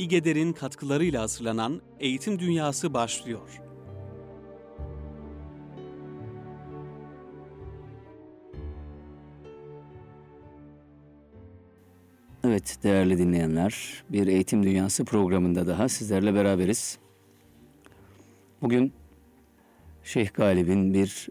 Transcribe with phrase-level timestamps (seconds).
[0.00, 3.60] İGEDER'in katkılarıyla hazırlanan Eğitim Dünyası başlıyor.
[12.44, 16.98] Evet değerli dinleyenler, bir Eğitim Dünyası programında daha sizlerle beraberiz.
[18.62, 18.92] Bugün
[20.04, 21.28] Şeyh Galip'in bir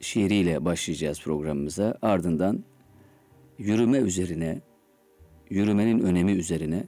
[0.00, 1.98] şiiriyle başlayacağız programımıza.
[2.02, 2.64] Ardından
[3.58, 4.60] yürüme üzerine,
[5.50, 6.84] yürümenin önemi üzerine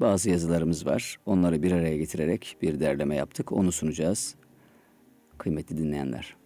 [0.00, 1.16] bazı yazılarımız var.
[1.26, 3.52] Onları bir araya getirerek bir derleme yaptık.
[3.52, 4.34] Onu sunacağız.
[5.38, 6.36] Kıymetli dinleyenler.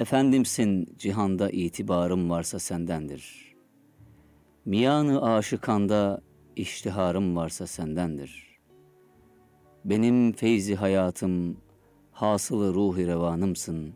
[0.00, 3.54] Efendimsin cihanda itibarım varsa sendendir.
[4.64, 6.22] Miyanı aşıkanda
[6.56, 8.60] iştiharım varsa sendendir.
[9.84, 11.56] Benim feyzi hayatım,
[12.12, 13.94] hasılı ruhi revanımsın.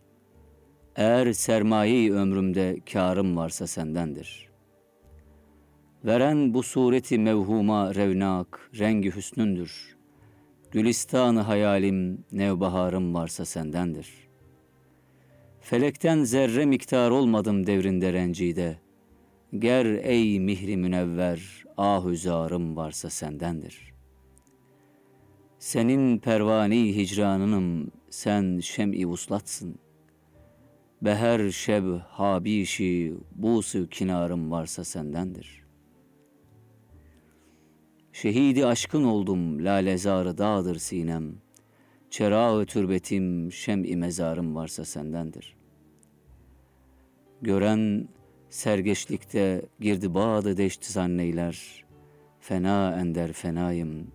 [0.97, 4.54] Eğer sermayeyi ömrümde karım varsa sendendir.''
[6.05, 9.97] Veren bu sureti mevhuma revnak, rengi hüsnündür.
[10.71, 14.09] Gülistanı hayalim, nevbaharım varsa sendendir.
[15.61, 18.79] Felekten zerre miktar olmadım devrinde rencide.
[19.59, 23.93] Ger ey mihri münevver, ahüzarım varsa sendendir.
[25.59, 29.79] Senin pervani hicranınım, sen şem-i vuslatsın.
[31.03, 35.64] Beher şeb habişi, busu kinarım varsa sendendir.''
[38.15, 41.35] Şehidi aşkın oldum, lalezarı dağdır sinem.
[42.11, 45.57] Çerağı türbetim, şem-i mezarım varsa sendendir.
[47.43, 48.09] Gören
[48.51, 51.85] sergeçlikte girdi bağdı deşti zanneyler.
[52.41, 54.07] Fena ender fenayım,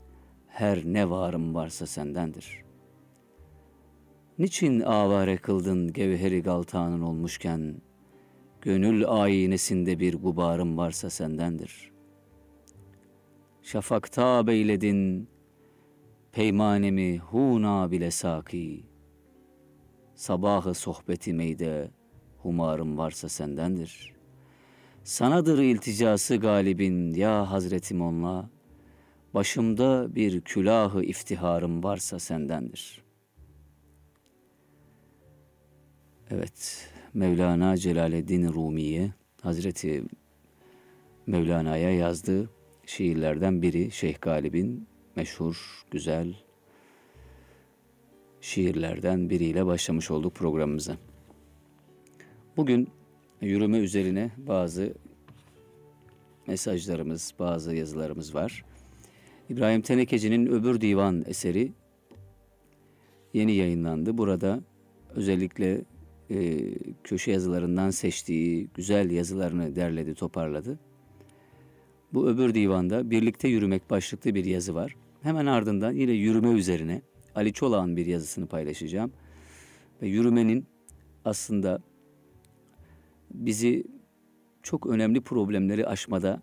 [0.47, 2.63] her ne varım varsa sendendir.
[4.37, 7.75] Niçin avare kıldın gevheri galtanın olmuşken,
[8.61, 11.98] gönül ayinesinde bir gubarım varsa sendendir.''
[13.71, 15.29] Şafakta beyledin
[16.31, 18.83] peymanemi huna bile saki.
[20.15, 21.91] Sabahı sohbeti meyde
[22.37, 24.13] humarım varsa sendendir.
[25.03, 28.49] Sanadır ilticası galibin ya Hazretim onla.
[29.33, 33.03] Başımda bir külahı iftiharım varsa sendendir.
[36.29, 40.03] Evet, Mevlana Celaleddin Rumi'ye Hazreti
[41.27, 42.58] Mevlana'ya yazdığı
[42.89, 46.35] şiirlerden biri Şeyh Galip'in meşhur, güzel
[48.41, 50.97] şiirlerden biriyle başlamış olduk programımıza.
[52.57, 52.89] Bugün
[53.41, 54.93] yürüme üzerine bazı
[56.47, 58.65] mesajlarımız, bazı yazılarımız var.
[59.49, 61.71] İbrahim Tenekeci'nin Öbür Divan eseri
[63.33, 64.17] yeni yayınlandı.
[64.17, 64.59] Burada
[65.09, 65.81] özellikle
[66.31, 66.59] e,
[67.03, 70.79] köşe yazılarından seçtiği güzel yazılarını derledi, toparladı.
[72.13, 74.95] Bu öbür divanda birlikte yürümek başlıklı bir yazı var.
[75.21, 77.01] Hemen ardından yine yürüme üzerine
[77.35, 79.11] Ali Çolak'ın bir yazısını paylaşacağım.
[80.01, 80.65] Ve yürümenin
[81.25, 81.81] aslında
[83.31, 83.83] bizi
[84.63, 86.41] çok önemli problemleri aşmada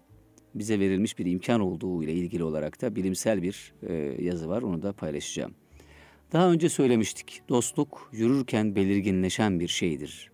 [0.54, 3.92] bize verilmiş bir imkan olduğu ile ilgili olarak da bilimsel bir e,
[4.24, 4.62] yazı var.
[4.62, 5.54] Onu da paylaşacağım.
[6.32, 7.42] Daha önce söylemiştik.
[7.48, 10.30] Dostluk yürürken belirginleşen bir şeydir.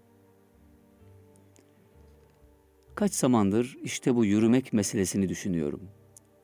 [2.95, 5.81] Kaç zamandır işte bu yürümek meselesini düşünüyorum.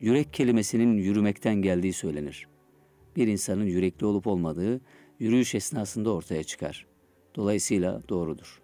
[0.01, 2.49] Yürek kelimesinin yürümekten geldiği söylenir.
[3.17, 4.81] Bir insanın yürekli olup olmadığı
[5.19, 6.87] yürüyüş esnasında ortaya çıkar.
[7.37, 8.63] Dolayısıyla doğrudur.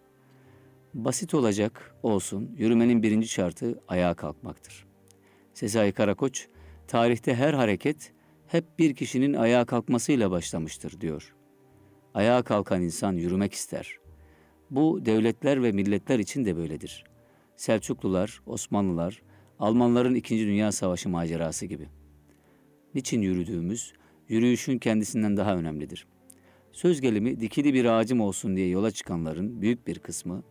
[0.94, 4.86] Basit olacak olsun, yürümenin birinci şartı ayağa kalkmaktır.
[5.54, 6.48] Sezai Karakoç,
[6.88, 8.12] tarihte her hareket
[8.46, 11.34] hep bir kişinin ayağa kalkmasıyla başlamıştır diyor.
[12.14, 13.98] Ayağa kalkan insan yürümek ister.
[14.70, 17.13] Bu devletler ve milletler için de böyledir.
[17.56, 19.22] Selçuklular, Osmanlılar,
[19.58, 21.88] Almanların İkinci Dünya Savaşı macerası gibi.
[22.94, 23.92] Niçin yürüdüğümüz,
[24.28, 26.06] yürüyüşün kendisinden daha önemlidir.
[26.72, 30.42] Söz gelimi dikili bir ağacım olsun diye yola çıkanların büyük bir kısmı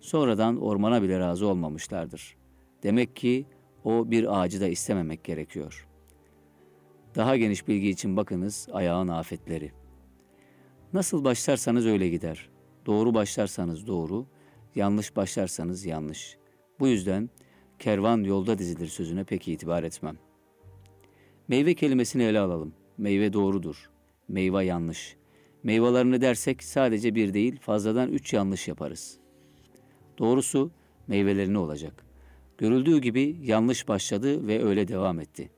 [0.00, 2.36] sonradan ormana bile razı olmamışlardır.
[2.82, 3.46] Demek ki
[3.84, 5.88] o bir ağacı da istememek gerekiyor.
[7.14, 9.72] Daha geniş bilgi için bakınız ayağın afetleri.
[10.92, 12.50] Nasıl başlarsanız öyle gider.
[12.86, 14.26] Doğru başlarsanız doğru,
[14.74, 16.38] yanlış başlarsanız yanlış.
[16.80, 17.30] Bu yüzden
[17.78, 20.16] kervan yolda dizilir sözüne pek itibar etmem.
[21.48, 22.74] Meyve kelimesini ele alalım.
[22.98, 23.90] Meyve doğrudur.
[24.28, 25.16] Meyve yanlış.
[25.62, 29.18] Meyvelarını dersek sadece bir değil fazladan üç yanlış yaparız.
[30.18, 30.70] Doğrusu
[31.06, 32.04] meyvelerini olacak.
[32.58, 35.50] Görüldüğü gibi yanlış başladı ve öyle devam etti.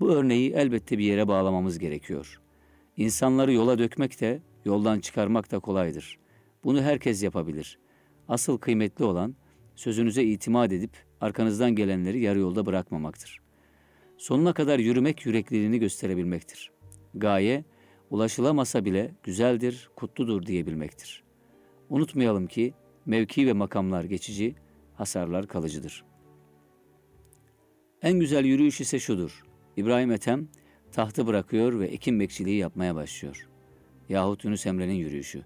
[0.00, 2.40] Bu örneği elbette bir yere bağlamamız gerekiyor.
[2.96, 6.18] İnsanları yola dökmek de, yoldan çıkarmak da kolaydır.
[6.64, 7.78] Bunu herkes yapabilir.
[8.28, 9.36] Asıl kıymetli olan
[9.76, 10.90] sözünüze itimat edip
[11.20, 13.40] arkanızdan gelenleri yarı yolda bırakmamaktır.
[14.16, 16.70] Sonuna kadar yürümek yürekliliğini gösterebilmektir.
[17.14, 17.64] Gaye,
[18.10, 21.24] ulaşılamasa bile güzeldir, kutludur diyebilmektir.
[21.88, 22.74] Unutmayalım ki
[23.06, 24.54] mevki ve makamlar geçici,
[24.94, 26.04] hasarlar kalıcıdır.
[28.02, 29.42] En güzel yürüyüş ise şudur.
[29.76, 30.48] İbrahim Ethem
[30.92, 33.48] tahtı bırakıyor ve ekim bekçiliği yapmaya başlıyor.
[34.08, 35.42] Yahut Yunus Emre'nin yürüyüşü.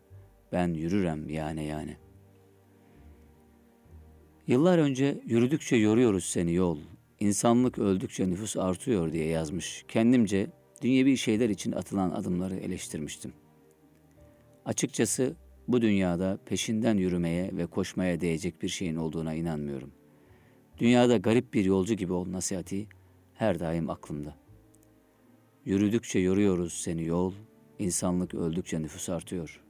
[0.53, 1.97] Ben yürürem yani yani.
[4.51, 6.79] Yıllar önce yürüdükçe yoruyoruz seni yol,
[7.21, 9.85] insanlık öldükçe nüfus artıyor diye yazmış.
[9.89, 10.51] Kendimce
[10.83, 13.33] dünyevi şeyler için atılan adımları eleştirmiştim.
[14.65, 15.37] Açıkçası
[15.69, 19.91] bu dünyada peşinden yürümeye ve koşmaya değecek bir şeyin olduğuna inanmıyorum.
[20.79, 22.87] Dünyada garip bir yolcu gibi ol nasihati
[23.35, 24.35] her daim aklımda.
[25.65, 27.33] Yürüdükçe yoruyoruz seni yol,
[27.79, 29.61] insanlık öldükçe nüfus artıyor.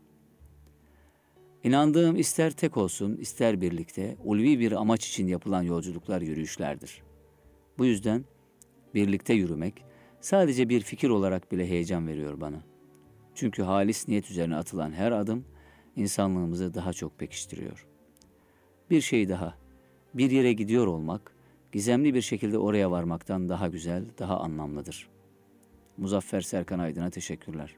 [1.64, 7.02] İnandığım ister tek olsun, ister birlikte, ulvi bir amaç için yapılan yolculuklar yürüyüşlerdir.
[7.78, 8.24] Bu yüzden
[8.94, 9.84] birlikte yürümek
[10.20, 12.62] sadece bir fikir olarak bile heyecan veriyor bana.
[13.34, 15.44] Çünkü halis niyet üzerine atılan her adım
[15.96, 17.86] insanlığımızı daha çok pekiştiriyor.
[18.90, 19.54] Bir şey daha,
[20.14, 21.34] bir yere gidiyor olmak,
[21.72, 25.08] gizemli bir şekilde oraya varmaktan daha güzel, daha anlamlıdır.
[25.96, 27.76] Muzaffer Serkan Aydın'a teşekkürler.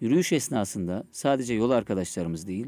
[0.00, 2.66] Yürüyüş esnasında sadece yol arkadaşlarımız değil,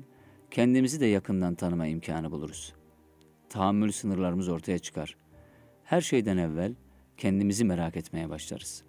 [0.51, 2.75] kendimizi de yakından tanıma imkanı buluruz.
[3.49, 5.17] Tahammül sınırlarımız ortaya çıkar.
[5.85, 6.75] Her şeyden evvel
[7.17, 8.83] kendimizi merak etmeye başlarız.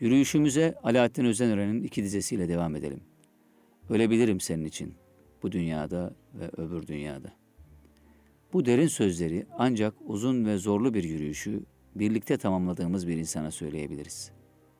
[0.00, 3.00] Yürüyüşümüze Alaaddin Özenören'in iki dizesiyle devam edelim.
[3.90, 4.94] Ölebilirim senin için
[5.42, 7.32] bu dünyada ve öbür dünyada.
[8.52, 11.62] Bu derin sözleri ancak uzun ve zorlu bir yürüyüşü
[11.94, 14.32] birlikte tamamladığımız bir insana söyleyebiliriz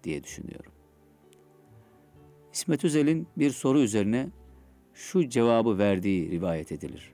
[0.04, 0.72] diye düşünüyorum.
[2.52, 4.28] İsmet Özel'in bir soru üzerine
[4.94, 7.12] şu cevabı verdiği rivayet edilir.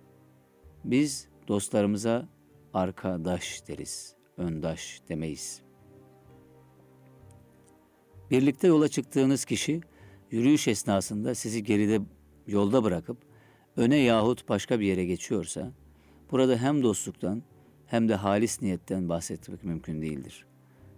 [0.84, 2.28] Biz dostlarımıza
[2.74, 5.62] arkadaş deriz, öndaş demeyiz.
[8.30, 9.80] Birlikte yola çıktığınız kişi
[10.30, 12.00] yürüyüş esnasında sizi geride
[12.46, 13.18] yolda bırakıp
[13.76, 15.72] öne yahut başka bir yere geçiyorsa
[16.30, 17.42] burada hem dostluktan
[17.86, 20.46] hem de halis niyetten bahsetmek mümkün değildir.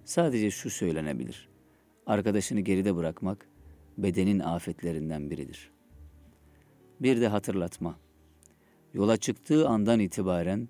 [0.04, 1.48] Sadece şu söylenebilir.
[2.06, 3.49] Arkadaşını geride bırakmak
[4.02, 5.70] bedenin afetlerinden biridir.
[7.00, 7.98] Bir de hatırlatma.
[8.94, 10.68] Yola çıktığı andan itibaren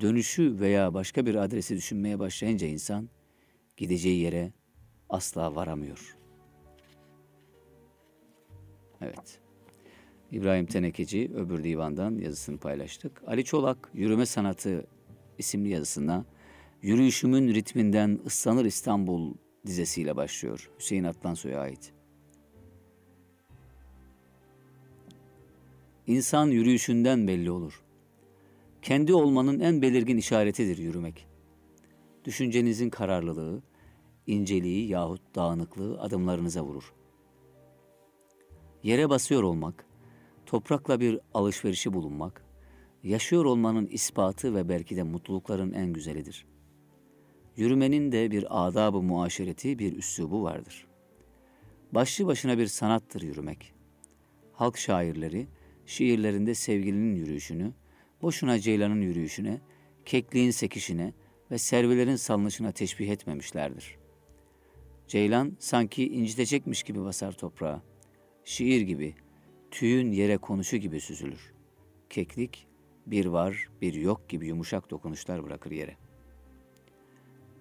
[0.00, 3.08] dönüşü veya başka bir adresi düşünmeye başlayınca insan
[3.76, 4.52] gideceği yere
[5.08, 6.16] asla varamıyor.
[9.00, 9.40] Evet.
[10.32, 13.22] İbrahim Tenekeci öbür divandan yazısını paylaştık.
[13.26, 14.86] Ali Çolak Yürüme Sanatı
[15.38, 16.24] isimli yazısına
[16.82, 19.34] Yürüyüşümün ritminden ıslanır İstanbul
[19.66, 20.70] dizesiyle başlıyor.
[20.78, 21.92] Hüseyin Atlansoy'a ait.
[26.06, 27.82] İnsan yürüyüşünden belli olur.
[28.82, 31.26] Kendi olmanın en belirgin işaretidir yürümek.
[32.24, 33.62] Düşüncenizin kararlılığı,
[34.26, 36.94] inceliği yahut dağınıklığı adımlarınıza vurur.
[38.82, 39.86] Yere basıyor olmak,
[40.46, 42.44] toprakla bir alışverişi bulunmak,
[43.02, 46.46] yaşıyor olmanın ispatı ve belki de mutlulukların en güzelidir.
[47.56, 50.86] Yürümenin de bir adab-ı muaşereti, bir üslubu vardır.
[51.92, 53.74] Başlı başına bir sanattır yürümek.
[54.52, 55.46] Halk şairleri,
[55.90, 57.72] şiirlerinde sevgilinin yürüyüşünü,
[58.22, 59.60] boşuna ceylanın yürüyüşüne,
[60.04, 61.12] kekliğin sekişine
[61.50, 63.96] ve servilerin salınışına teşbih etmemişlerdir.
[65.06, 67.82] Ceylan sanki incitecekmiş gibi basar toprağa.
[68.44, 69.14] Şiir gibi,
[69.70, 71.52] tüyün yere konuşu gibi süzülür.
[72.10, 72.66] Keklik,
[73.06, 75.96] bir var, bir yok gibi yumuşak dokunuşlar bırakır yere.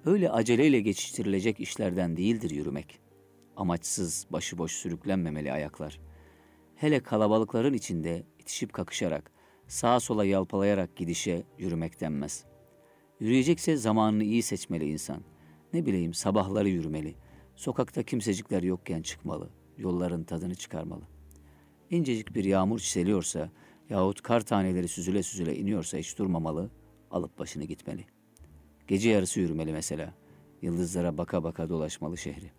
[0.05, 2.99] Öyle aceleyle geçiştirilecek işlerden değildir yürümek.
[3.55, 5.99] Amaçsız, başıboş sürüklenmemeli ayaklar.
[6.79, 9.31] Hele kalabalıkların içinde itişip kakışarak,
[9.67, 12.45] sağa sola yalpalayarak gidişe yürümek denmez.
[13.19, 15.21] Yürüyecekse zamanını iyi seçmeli insan.
[15.73, 17.15] Ne bileyim sabahları yürümeli.
[17.55, 19.49] Sokakta kimsecikler yokken çıkmalı.
[19.77, 21.03] Yolların tadını çıkarmalı.
[21.89, 23.49] İncecik bir yağmur çiseliyorsa
[23.89, 26.71] yahut kar taneleri süzüle süzüle iniyorsa hiç durmamalı,
[27.11, 28.05] alıp başını gitmeli.
[28.87, 30.13] Gece yarısı yürümeli mesela.
[30.61, 32.58] Yıldızlara baka baka dolaşmalı şehri.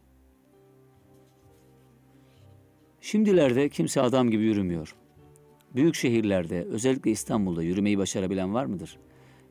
[3.00, 4.96] Şimdilerde kimse adam gibi yürümüyor.
[5.74, 8.98] Büyük şehirlerde, özellikle İstanbul'da yürümeyi başarabilen var mıdır?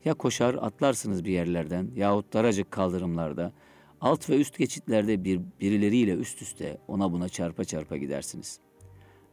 [0.04, 3.52] Ya koşar atlarsınız bir yerlerden yahut daracık kaldırımlarda,
[4.00, 8.60] alt ve üst geçitlerde bir, birileriyle üst üste ona buna çarpa çarpa gidersiniz.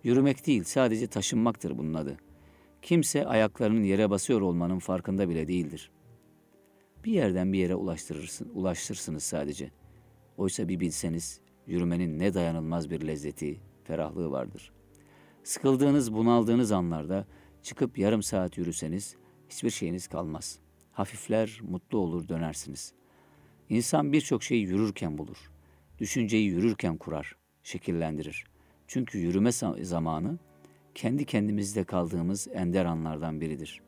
[0.04, 2.18] Yürümek değil sadece taşınmaktır bunun adı.
[2.82, 5.92] Kimse ayaklarının yere basıyor olmanın farkında bile değildir.
[7.06, 9.72] Bir yerden bir yere ulaştırırsın, ulaştırsınız sadece.
[10.38, 14.72] Oysa bir bilseniz yürümenin ne dayanılmaz bir lezzeti, ferahlığı vardır.
[15.44, 17.26] Sıkıldığınız, bunaldığınız anlarda
[17.64, 19.16] çıkıp yarım saat yürüseniz
[19.50, 20.60] hiçbir şeyiniz kalmaz.
[20.92, 22.94] Hafifler, mutlu olur dönersiniz.
[23.70, 25.52] İnsan birçok şeyi yürürken bulur.
[26.00, 28.46] Düşünceyi yürürken kurar, şekillendirir.
[28.88, 29.52] Çünkü yürüme
[29.82, 30.40] zamanı
[30.96, 33.82] kendi kendimizde kaldığımız ender anlardan biridir.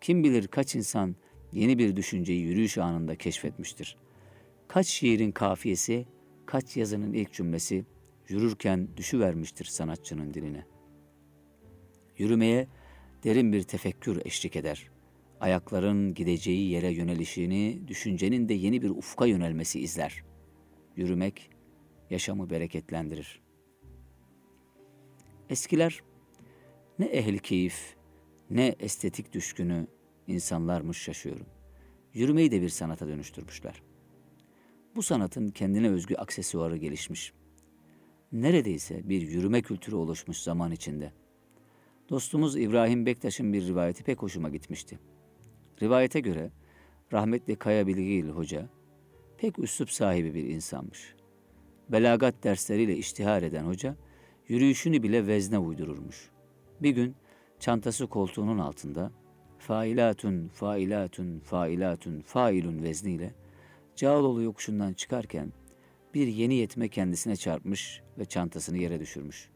[0.00, 1.16] Kim bilir kaç insan
[1.52, 3.96] yeni bir düşünceyi yürüyüş anında keşfetmiştir.
[4.68, 6.06] Kaç şiirin kafiyesi,
[6.46, 7.84] kaç yazının ilk cümlesi
[8.28, 10.66] yürürken düşüvermiştir sanatçının diline.
[12.18, 12.68] Yürümeye
[13.24, 14.90] derin bir tefekkür eşlik eder.
[15.40, 20.24] Ayakların gideceği yere yönelişini, düşüncenin de yeni bir ufka yönelmesi izler.
[20.96, 21.50] Yürümek
[22.10, 23.40] yaşamı bereketlendirir.
[25.50, 26.02] Eskiler
[26.98, 27.96] ne ehli keyif,
[28.50, 29.86] ne estetik düşkünü
[30.26, 31.46] insanlarmış şaşıyorum.
[32.14, 33.82] Yürümeyi de bir sanata dönüştürmüşler.
[34.96, 37.32] Bu sanatın kendine özgü aksesuarı gelişmiş.
[38.34, 41.12] Neredeyse bir yürüme kültürü oluşmuş zaman içinde.
[42.10, 44.98] Dostumuz İbrahim Bektaş'ın bir rivayeti pek hoşuma gitmişti.
[45.82, 46.50] Rivayete göre
[47.12, 48.68] rahmetli Kaya Bilgili Hoca
[49.38, 51.14] pek üslup sahibi bir insanmış.
[51.88, 53.96] Belagat dersleriyle iştihar eden hoca,
[54.48, 56.30] yürüyüşünü bile vezne uydururmuş.
[56.82, 57.14] Bir gün
[57.58, 59.12] çantası koltuğunun altında
[59.58, 63.34] failatun, failatun, failatun, failun vezniyle
[63.96, 65.52] Cağaloğlu yokuşundan çıkarken
[66.14, 69.50] bir yeni yetme kendisine çarpmış ve çantasını yere düşürmüş.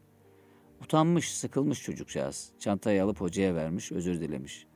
[0.82, 2.52] Utanmış, sıkılmış çocukcağız.
[2.58, 4.66] Çantayı alıp hocaya vermiş, özür dilemiş.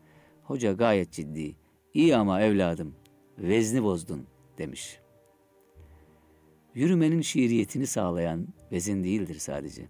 [0.42, 1.56] Hoca gayet ciddi.
[1.94, 2.94] İyi ama evladım,
[3.38, 4.26] vezni bozdun
[4.58, 5.00] demiş.
[6.74, 9.88] Yürümenin şiiriyetini sağlayan vezin değildir sadece.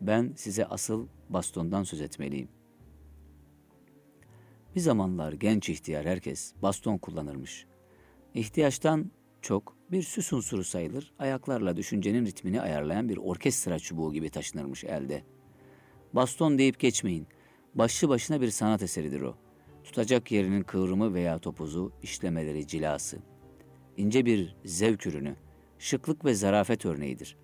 [0.00, 2.48] Ben size asıl bastondan söz etmeliyim.
[4.74, 7.66] Bir zamanlar genç ihtiyar herkes baston kullanırmış.
[8.34, 9.10] İhtiyaçtan
[9.46, 15.22] çok bir süs unsuru sayılır, ayaklarla düşüncenin ritmini ayarlayan bir orkestra çubuğu gibi taşınırmış elde.
[16.12, 17.26] Baston deyip geçmeyin,
[17.74, 19.34] başlı başına bir sanat eseridir o.
[19.84, 23.18] Tutacak yerinin kıvrımı veya topuzu, işlemeleri, cilası.
[23.96, 25.36] İnce bir zevk ürünü,
[25.78, 27.36] şıklık ve zarafet örneğidir.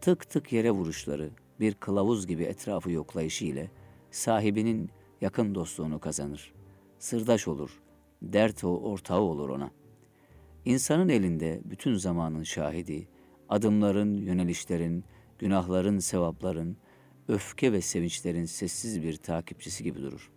[0.00, 3.70] Tık tık yere vuruşları, bir kılavuz gibi etrafı yoklayışı ile
[4.10, 6.54] sahibinin yakın dostluğunu kazanır.
[6.98, 7.82] Sırdaş olur,
[8.22, 9.70] dert o ortağı olur ona.
[10.64, 13.08] İnsanın elinde bütün zamanın şahidi,
[13.48, 15.04] adımların, yönelişlerin,
[15.38, 16.76] günahların, sevapların,
[17.28, 20.30] öfke ve sevinçlerin sessiz bir takipçisi gibi durur.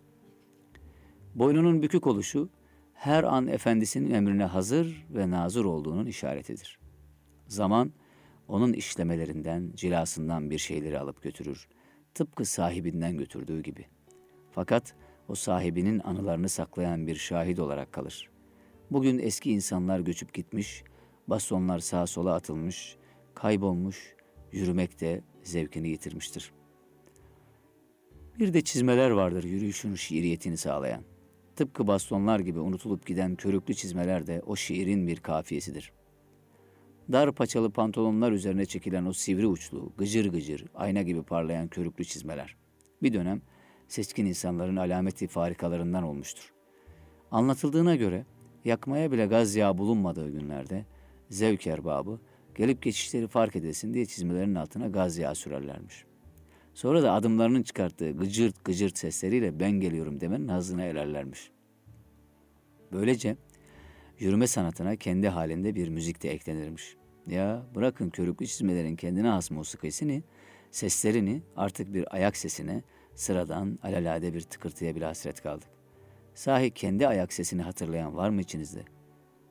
[1.34, 2.48] Boynunun bükük oluşu,
[2.94, 6.78] her an efendisinin emrine hazır ve nazır olduğunun işaretidir.
[7.46, 7.92] Zaman,
[8.48, 11.68] onun işlemelerinden, cilasından bir şeyleri alıp götürür.
[12.14, 13.86] Tıpkı sahibinden götürdüğü gibi.
[14.50, 14.94] Fakat
[15.28, 18.30] o sahibinin anılarını saklayan bir şahit olarak kalır.
[18.90, 20.84] Bugün eski insanlar göçüp gitmiş,
[21.26, 22.96] bastonlar sağa sola atılmış,
[23.34, 24.16] kaybolmuş,
[24.52, 26.52] yürümek de zevkini yitirmiştir.
[28.38, 31.02] Bir de çizmeler vardır yürüyüşün şiiriyetini sağlayan.
[31.56, 35.92] Tıpkı bastonlar gibi unutulup giden körüklü çizmeler de o şiirin bir kafiyesidir.
[37.12, 42.56] Dar paçalı pantolonlar üzerine çekilen o sivri uçlu, gıcır gıcır, ayna gibi parlayan körüklü çizmeler.
[43.02, 43.42] Bir dönem
[43.88, 46.52] seçkin insanların alameti farikalarından olmuştur.
[47.30, 48.24] Anlatıldığına göre
[48.64, 50.84] yakmaya bile gaz yağı bulunmadığı günlerde
[51.30, 52.20] zevk erbabı
[52.54, 56.04] gelip geçişleri fark edesin diye çizmelerin altına gaz yağı sürerlermiş.
[56.74, 61.50] Sonra da adımlarının çıkarttığı gıcırt gıcırt sesleriyle ben geliyorum demenin hazına ererlermiş.
[62.92, 63.36] Böylece
[64.18, 66.96] yürüme sanatına kendi halinde bir müzik de eklenirmiş.
[67.26, 70.22] Ya bırakın körüklü çizmelerin kendine has musikisini,
[70.70, 72.82] seslerini artık bir ayak sesine,
[73.14, 75.77] sıradan alalade bir tıkırtıya bile hasret kaldık.
[76.38, 78.82] Sahi kendi ayak sesini hatırlayan var mı içinizde?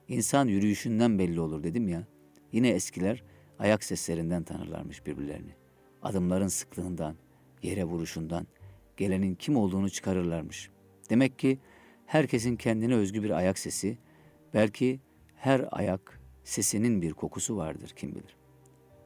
[0.07, 2.03] İnsan yürüyüşünden belli olur dedim ya.
[2.51, 3.23] Yine eskiler
[3.59, 5.51] ayak seslerinden tanırlarmış birbirlerini.
[6.01, 7.15] Adımların sıklığından,
[7.63, 8.47] yere vuruşundan,
[8.97, 10.69] gelenin kim olduğunu çıkarırlarmış.
[11.09, 11.59] Demek ki
[12.05, 13.97] herkesin kendine özgü bir ayak sesi,
[14.53, 14.99] belki
[15.35, 18.35] her ayak sesinin bir kokusu vardır kim bilir.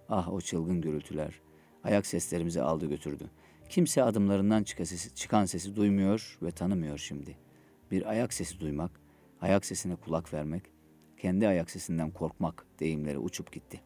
[0.10, 1.42] Ah o çılgın gürültüler,
[1.84, 3.30] ayak seslerimizi aldı götürdü.
[3.70, 4.64] Kimse adımlarından
[5.16, 7.41] çıkan sesi duymuyor ve tanımıyor şimdi.
[7.92, 8.92] Bir ayak sesi duymak,
[9.42, 10.64] ayak sesine kulak vermek,
[11.18, 13.82] kendi ayak sesinden korkmak deyimleri uçup gitti.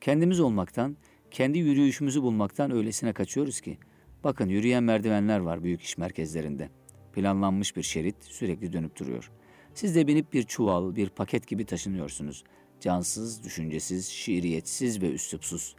[0.00, 0.96] Kendimiz olmaktan,
[1.30, 3.78] kendi yürüyüşümüzü bulmaktan öylesine kaçıyoruz ki,
[4.24, 6.68] bakın yürüyen merdivenler var büyük iş merkezlerinde.
[7.12, 9.30] Planlanmış bir şerit sürekli dönüp duruyor.
[9.74, 12.44] Siz de binip bir çuval, bir paket gibi taşınıyorsunuz.
[12.80, 15.76] Cansız, düşüncesiz, şiiriyetsiz ve üslupsuz.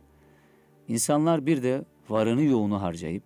[0.87, 3.23] İnsanlar bir de varını yoğunu harcayıp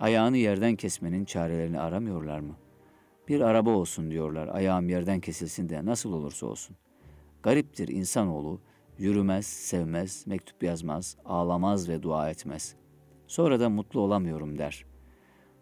[0.00, 2.56] ayağını yerden kesmenin çarelerini aramıyorlar mı?
[3.28, 6.76] Bir araba olsun diyorlar, ayağım yerden kesilsin de nasıl olursa olsun.
[7.42, 8.60] Gariptir insanoğlu,
[8.98, 12.74] yürümez, sevmez, mektup yazmaz, ağlamaz ve dua etmez.
[13.26, 14.84] Sonra da mutlu olamıyorum der.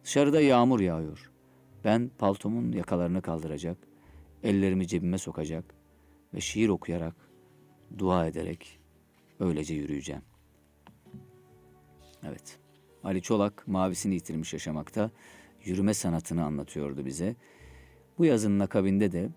[0.05, 1.31] Dışarıda yağmur yağıyor.
[1.85, 3.79] Ben paltomun yakalarını kaldıracak,
[4.43, 5.75] ellerimi cebime sokacak
[6.35, 7.15] ve şiir okuyarak,
[7.99, 8.81] dua ederek
[9.41, 10.23] öylece yürüyeceğim.
[12.23, 12.59] Evet.
[13.05, 15.11] Ali Çolak mavisini yitirmiş yaşamakta
[15.65, 17.37] yürüme sanatını anlatıyordu bize.
[18.19, 19.29] Bu yazının akabinde de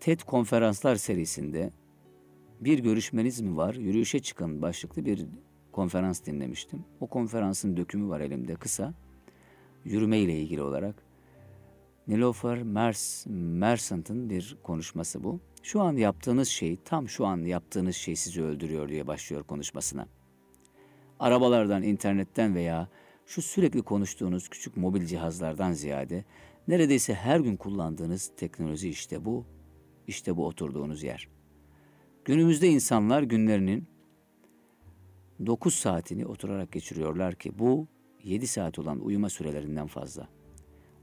[0.00, 1.70] TED konferanslar serisinde
[2.60, 3.74] bir görüşmeniz mi var?
[3.74, 5.26] Yürüyüşe çıkın başlıklı bir
[5.72, 6.84] konferans dinlemiştim.
[7.00, 8.94] O konferansın dökümü var elimde kısa.
[9.84, 10.94] Yürüme ile ilgili olarak.
[12.08, 15.40] Nilofer Mers, Mersant'ın bir konuşması bu.
[15.62, 20.08] Şu an yaptığınız şey, tam şu an yaptığınız şey sizi öldürüyor diye başlıyor konuşmasına.
[21.20, 22.88] Arabalardan, internetten veya
[23.26, 26.24] şu sürekli konuştuğunuz küçük mobil cihazlardan ziyade
[26.68, 29.44] neredeyse her gün kullandığınız teknoloji işte bu,
[30.06, 31.28] işte bu oturduğunuz yer.
[32.24, 33.84] Günümüzde insanlar günlerinin
[35.46, 37.86] 9 saatini oturarak geçiriyorlar ki bu
[38.24, 40.28] 7 saat olan uyuma sürelerinden fazla.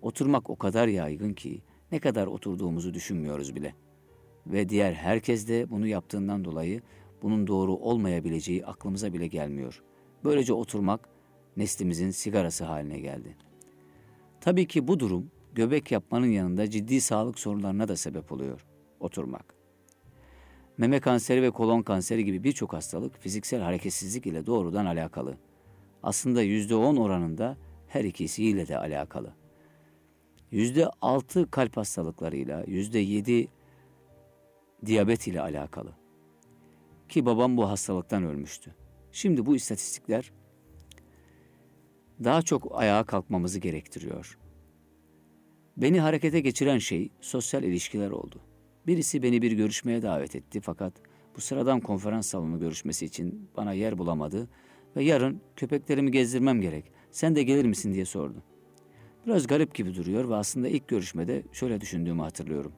[0.02, 3.76] Oturmak o kadar yaygın ki ne kadar oturduğumuzu düşünmüyoruz bile.
[4.48, 6.82] Ve diğer herkes de bunu yaptığından dolayı
[7.22, 9.84] bunun doğru olmayabileceği aklımıza bile gelmiyor.
[10.24, 11.10] Böylece oturmak
[11.58, 13.38] neslimizin sigarası haline geldi.
[14.42, 18.66] Tabii ki bu durum göbek yapmanın yanında ciddi sağlık sorunlarına da sebep oluyor.
[19.00, 19.56] Oturmak.
[20.78, 25.38] Meme kanseri ve kolon kanseri gibi birçok hastalık fiziksel hareketsizlik ile doğrudan alakalı.
[26.04, 27.58] Aslında yüzde on oranında
[27.88, 29.34] her ikisiyle de alakalı.
[30.52, 33.48] Yüzde altı kalp hastalıklarıyla, yüzde yedi
[34.86, 35.92] diyabet ile alakalı.
[37.10, 38.76] Ki babam bu hastalıktan ölmüştü.
[39.12, 40.32] Şimdi bu istatistikler
[42.24, 44.38] daha çok ayağa kalkmamızı gerektiriyor.
[45.78, 48.40] Beni harekete geçiren şey sosyal ilişkiler oldu.
[48.88, 50.94] Birisi beni bir görüşmeye davet etti fakat
[51.36, 54.48] bu sıradan konferans salonu görüşmesi için bana yer bulamadı
[54.96, 56.86] ve yarın köpeklerimi gezdirmem gerek.
[57.12, 58.44] Sen de gelir misin diye sordu.
[59.26, 62.72] Biraz garip gibi duruyor ve aslında ilk görüşmede şöyle düşündüğümü hatırlıyorum.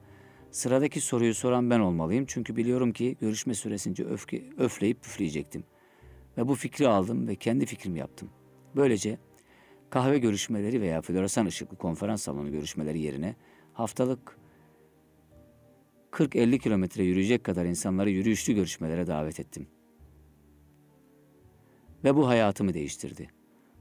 [0.50, 5.64] Sıradaki soruyu soran ben olmalıyım çünkü biliyorum ki görüşme süresince öfke, öfleyip püfleyecektim.
[6.38, 8.30] Ve bu fikri aldım ve kendi fikrimi yaptım.
[8.76, 9.18] Böylece
[9.90, 13.36] kahve görüşmeleri veya floresan ışıklı konferans salonu görüşmeleri yerine
[13.72, 14.38] haftalık
[16.12, 19.66] 40-50 kilometre yürüyecek kadar insanları yürüyüşlü görüşmelere davet ettim.
[22.04, 23.30] Ve bu hayatımı değiştirdi.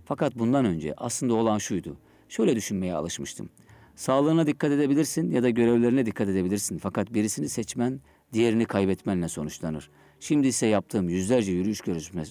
[0.06, 1.98] Fakat bundan önce aslında olan şuydu.
[2.30, 3.50] Şöyle düşünmeye alışmıştım.
[3.96, 6.78] Sağlığına dikkat edebilirsin ya da görevlerine dikkat edebilirsin.
[6.78, 8.02] Fakat birisini seçmen
[8.34, 9.90] diğerini kaybetmenle sonuçlanır.
[10.20, 11.82] Şimdi ise yaptığım yüzlerce yürüyüş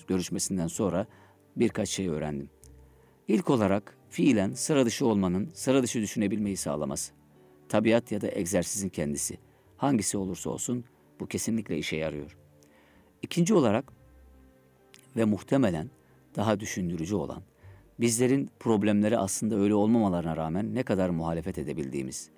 [0.08, 1.06] görüşmesinden sonra
[1.56, 2.50] birkaç şey öğrendim.
[3.28, 7.12] İlk olarak fiilen sıra dışı olmanın sıra dışı düşünebilmeyi sağlaması.
[7.68, 9.38] Tabiat ya da egzersizin kendisi.
[9.76, 10.84] Hangisi olursa olsun
[11.20, 12.36] bu kesinlikle işe yarıyor.
[13.22, 13.92] İkinci olarak
[15.16, 15.90] ve muhtemelen
[16.36, 17.42] daha düşündürücü olan
[18.00, 22.30] bizlerin problemleri aslında öyle olmamalarına rağmen ne kadar muhalefet edebildiğimiz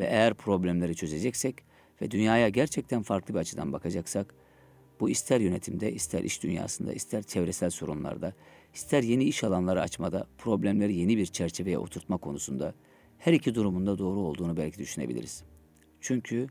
[0.00, 1.64] ve eğer problemleri çözeceksek
[2.02, 4.34] ve dünyaya gerçekten farklı bir açıdan bakacaksak
[5.00, 8.32] bu ister yönetimde, ister iş dünyasında, ister çevresel sorunlarda,
[8.78, 12.74] ister yeni iş alanları açmada, problemleri yeni bir çerçeveye oturtma konusunda
[13.18, 15.44] her iki durumunda doğru olduğunu belki düşünebiliriz.
[16.00, 16.46] Çünkü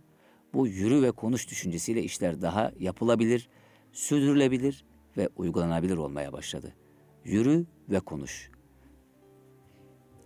[0.53, 3.49] bu yürü ve konuş düşüncesiyle işler daha yapılabilir,
[3.91, 4.85] sürdürülebilir
[5.17, 6.73] ve uygulanabilir olmaya başladı.
[7.25, 8.51] Yürü ve konuş.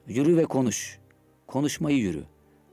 [0.07, 0.99] Yürü ve konuş.
[1.47, 2.23] Konuşmayı yürü.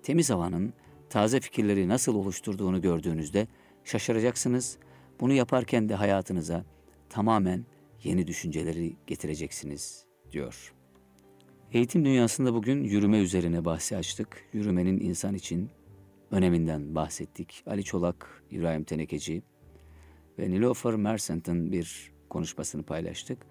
[0.03, 0.73] Temiz havanın
[1.11, 3.47] taze fikirleri nasıl oluşturduğunu gördüğünüzde
[3.85, 4.79] şaşıracaksınız.
[5.21, 6.64] Bunu yaparken de hayatınıza
[7.11, 7.64] tamamen
[8.05, 10.75] yeni düşünceleri getireceksiniz diyor.
[11.73, 14.45] Eğitim dünyasında bugün yürüme üzerine bahsi açtık.
[14.53, 15.71] Yürümenin insan için
[16.31, 17.63] öneminden bahsettik.
[17.67, 19.43] Ali Çolak, İbrahim Tenekeci
[20.39, 23.47] ve Nilofer Mersent'in bir konuşmasını paylaştık.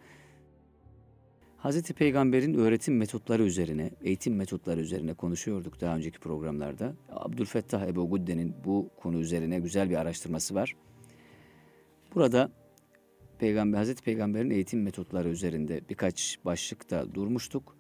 [1.58, 6.96] Hazreti Peygamber'in öğretim metotları üzerine, eğitim metotları üzerine konuşuyorduk daha önceki programlarda.
[7.10, 10.76] Abdülfettah Ebu Gudde'nin bu konu üzerine güzel bir araştırması var.
[12.16, 12.52] Burada
[13.38, 17.76] Peygamber, Hazreti Peygamber'in eğitim metotları üzerinde birkaç başlıkta durmuştuk.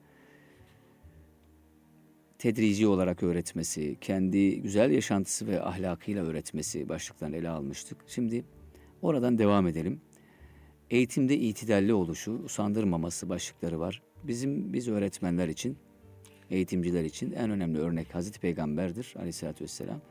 [2.37, 7.97] Tedrici olarak öğretmesi, kendi güzel yaşantısı ve ahlakıyla öğretmesi başlıklarını ele almıştık.
[8.07, 8.45] Şimdi
[9.01, 10.01] oradan devam edelim.
[10.89, 14.01] Eğitimde itidalli oluşu, usandırmaması başlıkları var.
[14.23, 15.77] Bizim biz öğretmenler için,
[16.49, 20.01] eğitimciler için en önemli örnek Hazreti Peygamber'dir aleyhissalatü vesselam.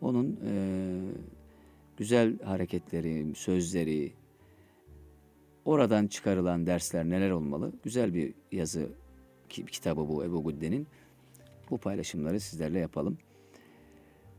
[0.00, 0.52] Onun e,
[1.96, 4.12] güzel hareketleri, sözleri,
[5.64, 7.72] oradan çıkarılan dersler neler olmalı?
[7.82, 8.88] Güzel bir yazı
[9.48, 10.86] kitabı bu Ebu Gudde'nin.
[11.70, 13.18] Bu paylaşımları sizlerle yapalım.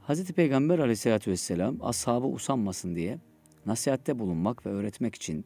[0.02, 3.20] Hazreti Peygamber aleyhissalatü vesselam ashabı usanmasın diye
[3.66, 5.46] nasihatte bulunmak ve öğretmek için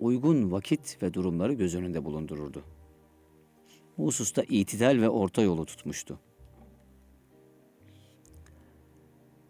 [0.00, 2.62] uygun vakit ve durumları göz önünde bulundururdu.
[3.98, 6.20] Bu hususta itidal ve orta yolu tutmuştu.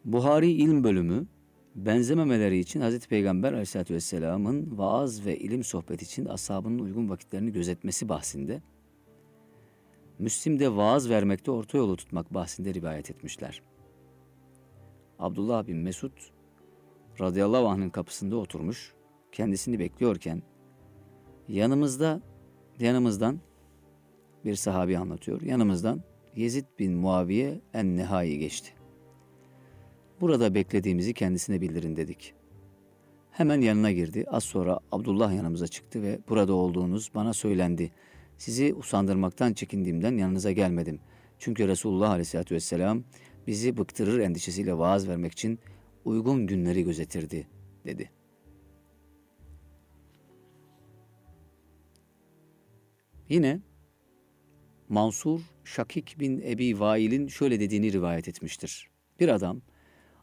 [0.04, 1.26] Buhari İlm Bölümü
[1.76, 3.06] benzememeleri için Hz.
[3.06, 8.62] Peygamber aleyhissalatü vesselamın vaaz ve ilim sohbet için ashabının uygun vakitlerini gözetmesi bahsinde,
[10.18, 13.62] Müslim'de vaaz vermekte orta yolu tutmak bahsinde rivayet etmişler.
[15.18, 16.12] Abdullah bin Mesud
[17.20, 18.94] radıyallahu anh'ın kapısında oturmuş,
[19.32, 20.42] kendisini bekliyorken
[21.48, 22.20] yanımızda
[22.80, 23.40] yanımızdan
[24.44, 25.42] bir sahabi anlatıyor.
[25.42, 26.02] Yanımızdan
[26.36, 28.75] Yezid bin Muaviye en-Nehai geçti.
[30.20, 32.34] Burada beklediğimizi kendisine bildirin dedik.
[33.30, 34.24] Hemen yanına girdi.
[34.28, 37.90] Az sonra Abdullah yanımıza çıktı ve burada olduğunuz bana söylendi.
[38.38, 41.00] Sizi usandırmaktan çekindiğimden yanınıza gelmedim.
[41.38, 43.04] Çünkü Resulullah Aleyhisselatü Vesselam
[43.46, 45.58] bizi bıktırır endişesiyle vaaz vermek için
[46.04, 47.46] uygun günleri gözetirdi
[47.84, 48.10] dedi.
[53.28, 53.60] Yine
[54.88, 58.90] Mansur Şakik bin Ebi Vail'in şöyle dediğini rivayet etmiştir.
[59.20, 59.62] Bir adam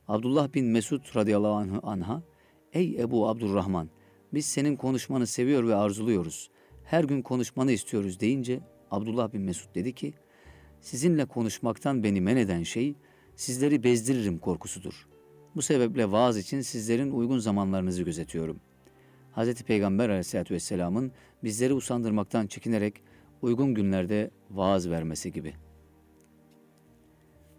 [0.08, 2.24] Abdullah bin Mesud radıyallahu anha
[2.74, 3.90] Ey Ebu Abdurrahman
[4.34, 6.50] biz senin konuşmanı seviyor ve arzuluyoruz.
[6.84, 8.60] Her gün konuşmanı istiyoruz deyince
[8.92, 10.14] Abdullah bin Mesud dedi ki
[10.82, 12.96] sizinle konuşmaktan beni men eden şey
[13.36, 15.08] sizleri bezdiririm korkusudur.
[15.56, 18.60] Bu sebeple vaaz için sizlerin uygun zamanlarınızı gözetiyorum.
[19.36, 19.64] Hz.
[19.64, 21.12] Peygamber aleyhissalatü vesselamın
[21.44, 23.04] bizleri usandırmaktan çekinerek
[23.42, 25.54] uygun günlerde vaaz vermesi gibi.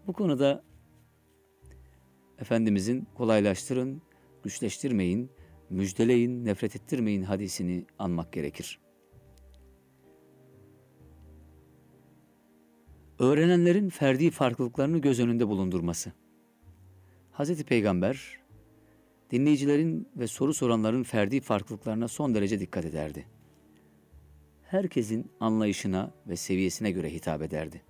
[0.07, 0.63] Bu konuda
[2.39, 4.01] Efendimizin kolaylaştırın,
[4.43, 5.31] güçleştirmeyin,
[5.69, 8.79] müjdeleyin, nefret ettirmeyin hadisini anmak gerekir.
[13.19, 16.11] Öğrenenlerin ferdi farklılıklarını göz önünde bulundurması.
[17.33, 17.63] Hz.
[17.63, 18.39] Peygamber,
[19.31, 23.25] dinleyicilerin ve soru soranların ferdi farklılıklarına son derece dikkat ederdi.
[24.63, 27.81] Herkesin anlayışına ve seviyesine göre hitap ederdi.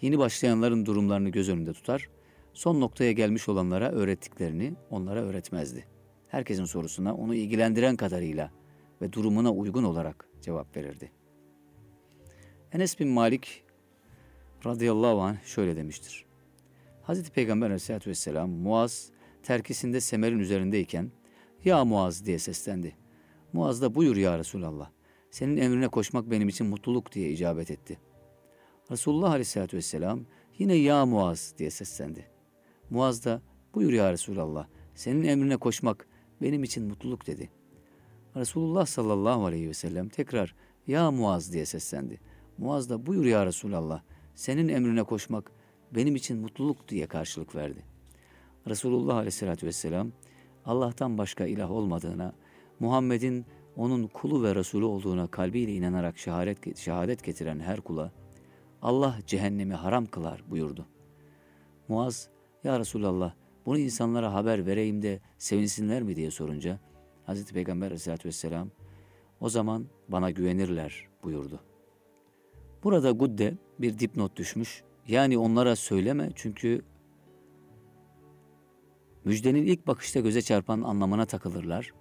[0.00, 2.08] Yeni başlayanların durumlarını göz önünde tutar,
[2.56, 5.86] son noktaya gelmiş olanlara öğrettiklerini onlara öğretmezdi.
[6.28, 8.50] Herkesin sorusuna onu ilgilendiren kadarıyla
[9.02, 11.12] ve durumuna uygun olarak cevap verirdi.
[12.72, 13.64] Enes bin Malik
[14.66, 16.24] radıyallahu anh şöyle demiştir.
[17.02, 19.10] Hazreti Peygamber aleyhissalatü vesselam Muaz
[19.42, 21.12] terkisinde semerin üzerindeyken
[21.64, 22.96] ya Muaz diye seslendi.
[23.52, 24.90] Muaz da buyur ya Resulallah.
[25.30, 27.98] Senin emrine koşmak benim için mutluluk diye icabet etti.
[28.90, 30.26] Resulullah aleyhissalatü vesselam
[30.58, 32.35] yine ya Muaz diye seslendi.
[32.90, 33.42] Muaz da
[33.74, 36.06] buyur ya Resulallah senin emrine koşmak
[36.42, 37.50] benim için mutluluk dedi.
[38.36, 40.54] Resulullah sallallahu aleyhi ve sellem tekrar
[40.86, 42.20] ya Muaz diye seslendi.
[42.58, 44.02] Muaz da buyur ya Resulallah
[44.34, 45.52] senin emrine koşmak
[45.94, 47.84] benim için mutluluk diye karşılık verdi.
[48.68, 50.12] Resulullah aleyhissalatü vesselam
[50.64, 52.32] Allah'tan başka ilah olmadığına,
[52.80, 53.46] Muhammed'in
[53.76, 58.12] onun kulu ve Resulü olduğuna kalbiyle inanarak şehadet, şehadet getiren her kula
[58.82, 60.86] Allah cehennemi haram kılar buyurdu.
[61.88, 62.28] Muaz,
[62.64, 63.34] ya Resulallah
[63.66, 66.80] bunu insanlara haber vereyim de sevinsinler mi diye sorunca
[67.26, 67.52] Hz.
[67.52, 68.70] Peygamber aleyhissalatü vesselam
[69.40, 71.60] o zaman bana güvenirler buyurdu.
[72.84, 74.82] Burada Gudde bir dipnot düşmüş.
[75.08, 76.82] Yani onlara söyleme çünkü
[79.24, 81.92] müjdenin ilk bakışta göze çarpan anlamına takılırlar.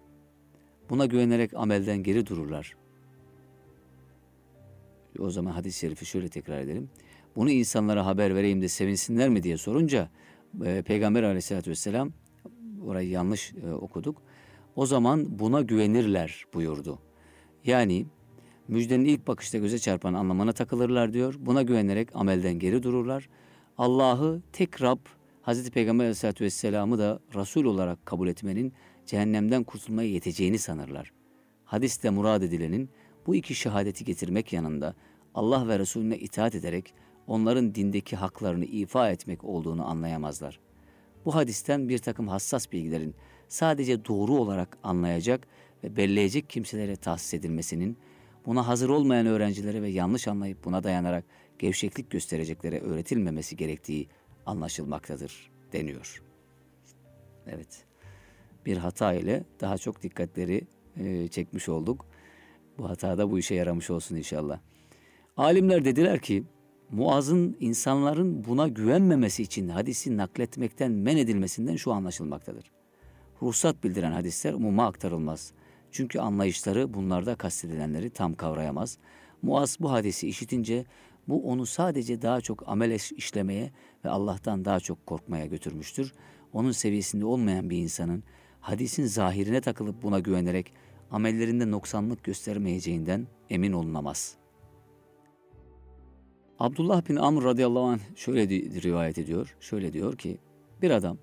[0.89, 2.75] Buna güvenerek amelden geri dururlar.
[5.19, 6.89] O zaman hadis-i şerifi şöyle tekrar edelim.
[7.35, 10.09] Bunu insanlara haber vereyim de sevinsinler mi diye sorunca
[10.65, 12.11] e, Peygamber aleyhissalatü vesselam
[12.85, 14.21] orayı yanlış e, okuduk.
[14.75, 16.99] O zaman buna güvenirler buyurdu.
[17.65, 18.05] Yani
[18.67, 21.35] müjdenin ilk bakışta göze çarpan anlamına takılırlar diyor.
[21.39, 23.29] Buna güvenerek amelden geri dururlar.
[23.77, 24.99] Allah'ı tek Rab,
[25.41, 28.73] Hazreti Peygamber Aleyhisselatü Vesselam'ı da Resul olarak kabul etmenin
[29.05, 31.11] cehennemden kurtulmaya yeteceğini sanırlar.
[31.65, 32.89] Hadiste murad edilenin
[33.27, 34.95] bu iki şehadeti getirmek yanında
[35.35, 36.93] Allah ve Resulüne itaat ederek
[37.27, 40.59] onların dindeki haklarını ifa etmek olduğunu anlayamazlar.
[41.25, 43.15] Bu hadisten bir takım hassas bilgilerin
[43.47, 45.47] sadece doğru olarak anlayacak
[45.83, 47.97] ve belleyecek kimselere tahsis edilmesinin
[48.45, 51.25] buna hazır olmayan öğrencilere ve yanlış anlayıp buna dayanarak
[51.59, 54.07] gevşeklik göstereceklere öğretilmemesi gerektiği
[54.45, 56.23] anlaşılmaktadır deniyor.
[57.47, 57.85] Evet.
[58.65, 60.61] Bir hata ile daha çok dikkatleri
[60.97, 62.05] e, çekmiş olduk.
[62.77, 64.59] Bu hata da bu işe yaramış olsun inşallah.
[65.37, 66.43] Alimler dediler ki
[66.91, 72.71] Muaz'ın insanların buna güvenmemesi için hadisi nakletmekten men edilmesinden şu anlaşılmaktadır.
[73.41, 75.51] Ruhsat bildiren hadisler umuma aktarılmaz.
[75.91, 78.97] Çünkü anlayışları bunlarda kastedilenleri tam kavrayamaz.
[79.41, 80.85] Muaz bu hadisi işitince
[81.27, 83.71] bu onu sadece daha çok amel işlemeye
[84.05, 86.13] ve Allah'tan daha çok korkmaya götürmüştür.
[86.53, 88.23] Onun seviyesinde olmayan bir insanın
[88.59, 90.73] hadisin zahirine takılıp buna güvenerek
[91.11, 94.37] amellerinde noksanlık göstermeyeceğinden emin olunamaz.
[96.59, 98.47] Abdullah bin Amr radıyallahu anh şöyle
[98.81, 99.55] rivayet ediyor.
[99.59, 100.37] Şöyle diyor ki
[100.81, 101.17] bir adam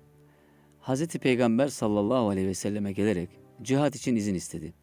[0.79, 3.29] Hazreti Peygamber sallallahu aleyhi ve selleme gelerek
[3.61, 4.73] cihat için izin istedi.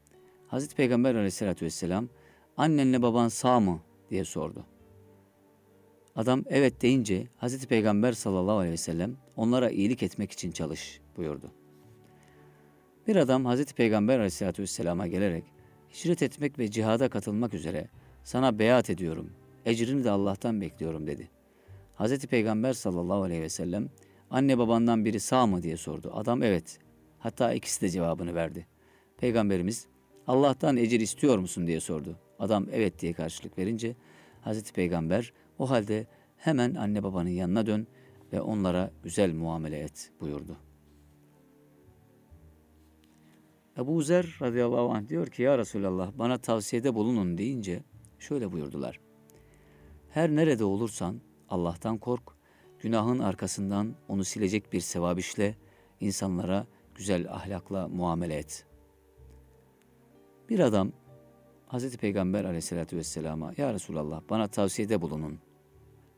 [0.47, 2.09] Hazreti Peygamber aleyhissalatü vesselam
[2.57, 4.65] annenle baban sağ mı diye sordu.
[6.17, 11.53] Adam evet deyince Hazreti Peygamber sallallahu aleyhi ve sellem onlara iyilik etmek için çalış buyurdu.
[13.07, 15.45] Bir adam Hazreti Peygamber aleyhissalatü vesselama gelerek
[15.95, 17.89] hicret etmek ve cihada katılmak üzere
[18.25, 19.31] sana beyat ediyorum.
[19.67, 21.31] Ecrini de Allah'tan bekliyorum dedi.
[21.95, 23.89] Hazreti Peygamber sallallahu aleyhi ve sellem
[24.31, 26.11] anne babandan biri sağ mı diye sordu.
[26.15, 26.79] Adam evet.
[27.19, 28.67] Hatta ikisi de cevabını verdi.
[29.19, 29.87] Peygamberimiz
[30.27, 32.19] Allah'tan ecir istiyor musun diye sordu.
[32.39, 33.97] Adam evet diye karşılık verince
[34.41, 37.87] Hazreti Peygamber o halde hemen anne babanın yanına dön
[38.33, 40.57] ve onlara güzel muamele et buyurdu.
[43.79, 47.83] Ebu Zer radıyallahu anh diyor ki ya Resulallah bana tavsiyede bulunun deyince
[48.19, 49.01] şöyle buyurdular.
[50.11, 52.23] Her nerede olursan Allah'tan kork,
[52.79, 55.57] günahın arkasından onu silecek bir sevap işle,
[56.01, 58.67] insanlara güzel ahlakla muamele et.
[60.49, 60.93] Bir adam
[61.69, 61.97] Hz.
[61.97, 65.39] Peygamber aleyhissalatü vesselama Ya Resulallah bana tavsiyede bulunun.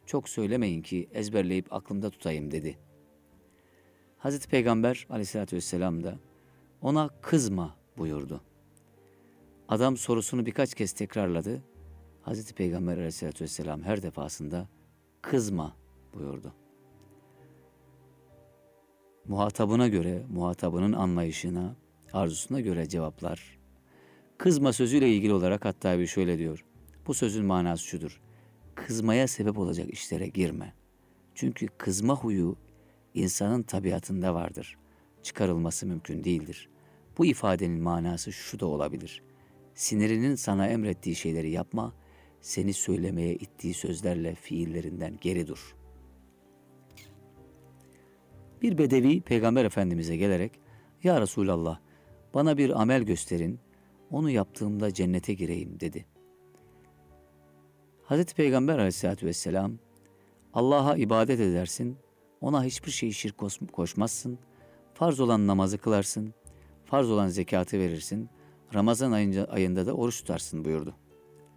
[0.06, 2.78] Çok söylemeyin ki ezberleyip aklımda tutayım dedi.
[4.18, 4.46] Hz.
[4.46, 6.18] Peygamber aleyhissalatü vesselam da
[6.82, 8.40] ona kızma buyurdu.
[9.68, 11.62] Adam sorusunu birkaç kez tekrarladı.
[12.26, 12.52] Hz.
[12.52, 14.68] Peygamber aleyhissalatü vesselam her defasında
[15.22, 15.76] kızma
[16.14, 16.52] buyurdu.
[19.28, 21.76] Muhatabına göre, muhatabının anlayışına,
[22.12, 23.58] arzusuna göre cevaplar.
[24.38, 26.64] Kızma sözüyle ilgili olarak hatta bir şöyle diyor.
[27.06, 28.20] Bu sözün manası şudur.
[28.74, 30.74] Kızmaya sebep olacak işlere girme.
[31.34, 32.56] Çünkü kızma huyu
[33.14, 34.78] insanın tabiatında vardır.
[35.22, 36.68] Çıkarılması mümkün değildir.
[37.18, 39.22] Bu ifadenin manası şu da olabilir.
[39.74, 41.92] Sinirinin sana emrettiği şeyleri yapma,
[42.42, 45.76] seni söylemeye ittiği sözlerle fiillerinden geri dur.
[48.62, 50.52] Bir bedevi peygamber efendimize gelerek
[51.02, 51.78] Ya Resulallah
[52.34, 53.60] bana bir amel gösterin,
[54.10, 56.06] onu yaptığımda cennete gireyim dedi.
[58.02, 59.78] Hazreti Peygamber aleyhissalatü vesselam
[60.54, 61.96] Allah'a ibadet edersin,
[62.40, 63.34] ona hiçbir şey şirk
[63.72, 64.38] koşmazsın,
[64.94, 66.34] farz olan namazı kılarsın,
[66.84, 68.28] farz olan zekatı verirsin,
[68.74, 70.94] Ramazan ayında, ayında da oruç tutarsın buyurdu.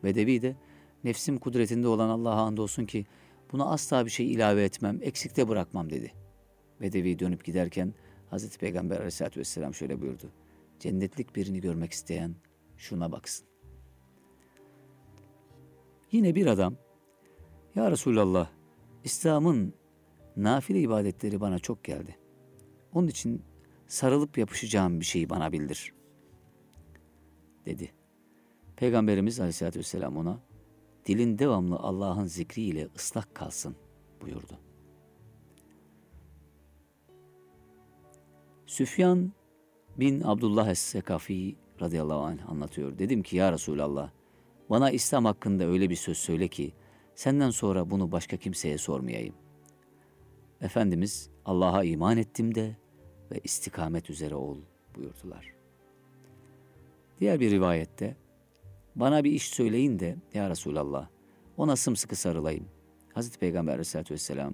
[0.04, 0.56] Bedevi de
[1.06, 3.06] nefsim kudretinde olan Allah'a andolsun ki
[3.52, 6.14] buna asla bir şey ilave etmem, eksikte bırakmam dedi.
[6.82, 7.94] Bedevi dönüp giderken
[8.30, 10.32] Hazreti Peygamber aleyhissalatü vesselam şöyle buyurdu.
[10.80, 12.36] Cennetlik birini görmek isteyen
[12.78, 13.48] şuna baksın.
[16.12, 16.76] Yine bir adam,
[17.76, 18.50] Ya Resulallah,
[19.04, 19.74] İslam'ın
[20.38, 22.18] nafile ibadetleri bana çok geldi.
[22.94, 23.42] Onun için
[23.88, 25.94] sarılıp yapışacağım bir şeyi bana bildir.
[27.66, 27.92] Dedi.
[28.76, 30.40] Peygamberimiz Aleyhisselatü Vesselam ona,
[31.06, 33.76] dilin devamlı Allah'ın zikriyle ıslak kalsın
[34.22, 34.60] buyurdu.
[38.66, 39.34] Süfyan
[39.98, 42.98] bin Abdullah Es-Sekafi radıyallahu anh anlatıyor.
[42.98, 44.10] Dedim ki ya Resulallah
[44.70, 46.74] bana İslam hakkında öyle bir söz söyle ki
[47.16, 49.36] senden sonra bunu başka kimseye sormayayım.
[50.62, 52.78] Efendimiz Allah'a iman ettim de
[53.32, 54.58] ve istikamet üzere ol
[54.96, 55.54] buyurdular.
[57.20, 58.16] Diğer bir rivayette
[58.96, 61.08] bana bir iş söyleyin de ya Resulallah
[61.58, 62.66] ona sımsıkı sarılayım.
[63.14, 64.54] Hazreti Peygamber aleyhissalatü vesselam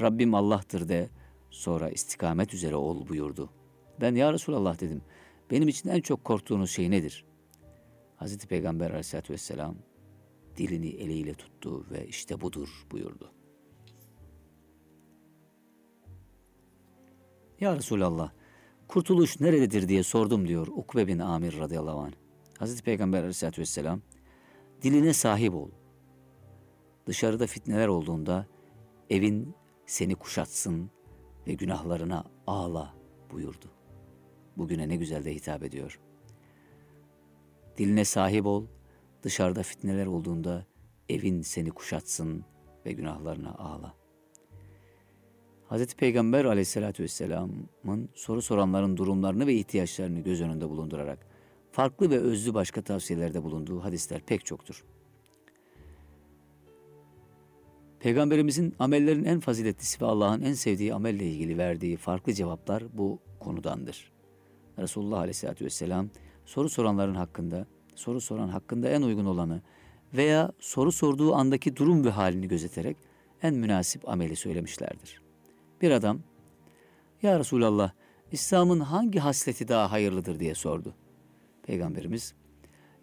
[0.00, 1.10] Rabbim Allah'tır de
[1.50, 3.50] sonra istikamet üzere ol buyurdu.
[4.00, 5.02] Ben ya Resulallah dedim.
[5.50, 7.24] Benim için en çok korktuğunuz şey nedir?
[8.16, 9.76] Hazreti Peygamber aleyhissalatü vesselam
[10.56, 13.32] dilini eliyle tuttu ve işte budur buyurdu.
[17.60, 18.32] Ya Resulallah
[18.88, 22.27] kurtuluş nerededir diye sordum diyor Ukbe bin Amir radıyallahu anh.
[22.58, 24.00] Hazreti Peygamber aleyhissalatü vesselam
[24.82, 25.70] diline sahip ol.
[27.06, 28.46] Dışarıda fitneler olduğunda
[29.10, 29.54] evin
[29.86, 30.90] seni kuşatsın
[31.46, 32.94] ve günahlarına ağla
[33.30, 33.70] buyurdu.
[34.56, 36.00] Bugüne ne güzel de hitap ediyor.
[37.76, 38.66] Diline sahip ol,
[39.22, 40.66] dışarıda fitneler olduğunda
[41.08, 42.44] evin seni kuşatsın
[42.86, 43.94] ve günahlarına ağla.
[45.70, 45.94] Hz.
[45.94, 51.26] Peygamber aleyhissalatü vesselamın soru soranların durumlarını ve ihtiyaçlarını göz önünde bulundurarak
[51.72, 54.84] farklı ve özlü başka tavsiyelerde bulunduğu hadisler pek çoktur.
[58.00, 64.12] Peygamberimizin amellerin en faziletlisi ve Allah'ın en sevdiği amelle ilgili verdiği farklı cevaplar bu konudandır.
[64.78, 66.08] Resulullah Aleyhisselatü Vesselam
[66.44, 69.62] soru soranların hakkında, soru soran hakkında en uygun olanı
[70.14, 72.96] veya soru sorduğu andaki durum ve halini gözeterek
[73.42, 75.22] en münasip ameli söylemişlerdir.
[75.82, 76.20] Bir adam,
[77.22, 77.92] Ya Resulallah,
[78.32, 80.94] İslam'ın hangi hasleti daha hayırlıdır diye sordu.
[81.68, 82.34] Peygamberimiz,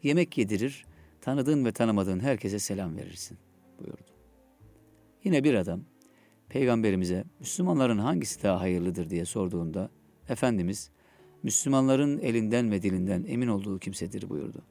[0.04, 0.86] yemek yedirir,
[1.22, 3.38] tanıdığın ve tanımadığın herkese selam verirsin
[3.80, 4.12] buyurdu.
[5.24, 5.82] Yine bir adam,
[6.50, 9.90] Peygamberimize Müslümanların hangisi daha hayırlıdır diye sorduğunda
[10.30, 10.92] Efendimiz
[11.44, 14.64] Müslümanların elinden ve dilinden emin olduğu kimsedir buyurdu.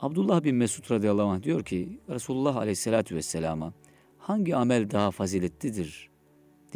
[0.00, 3.72] Abdullah bin Mesud radıyallahu anh diyor ki Resulullah aleyhissalatü vesselama
[4.18, 6.15] hangi amel daha faziletlidir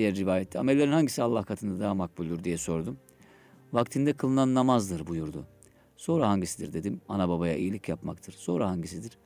[0.00, 0.58] diye rivayette.
[0.58, 2.98] Amellerin hangisi Allah katında daha makbuldür diye sordum.
[3.72, 5.46] Vaktinde kılınan namazdır buyurdu.
[5.96, 7.00] Sonra hangisidir dedim.
[7.08, 8.32] Ana babaya iyilik yapmaktır.
[8.32, 9.18] Sonra hangisidir?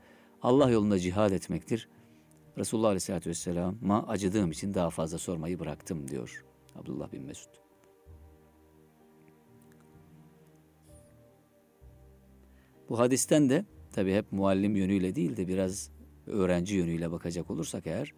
[0.43, 1.89] Allah yolunda cihad etmektir.
[2.59, 7.51] Resulullah Aleyhisselatü Vesselam'a acıdığım için daha fazla sormayı bıraktım diyor Abdullah bin Mesud.
[12.89, 15.91] Bu hadisten de tabi hep muallim yönüyle değil de biraz
[16.27, 18.15] öğrenci yönüyle bakacak olursak eğer,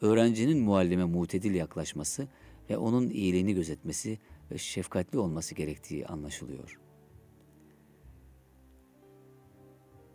[0.00, 2.28] öğrencinin muallime mutedil yaklaşması
[2.70, 4.18] ve onun iyiliğini gözetmesi
[4.50, 6.80] ve şefkatli olması gerektiği anlaşılıyor.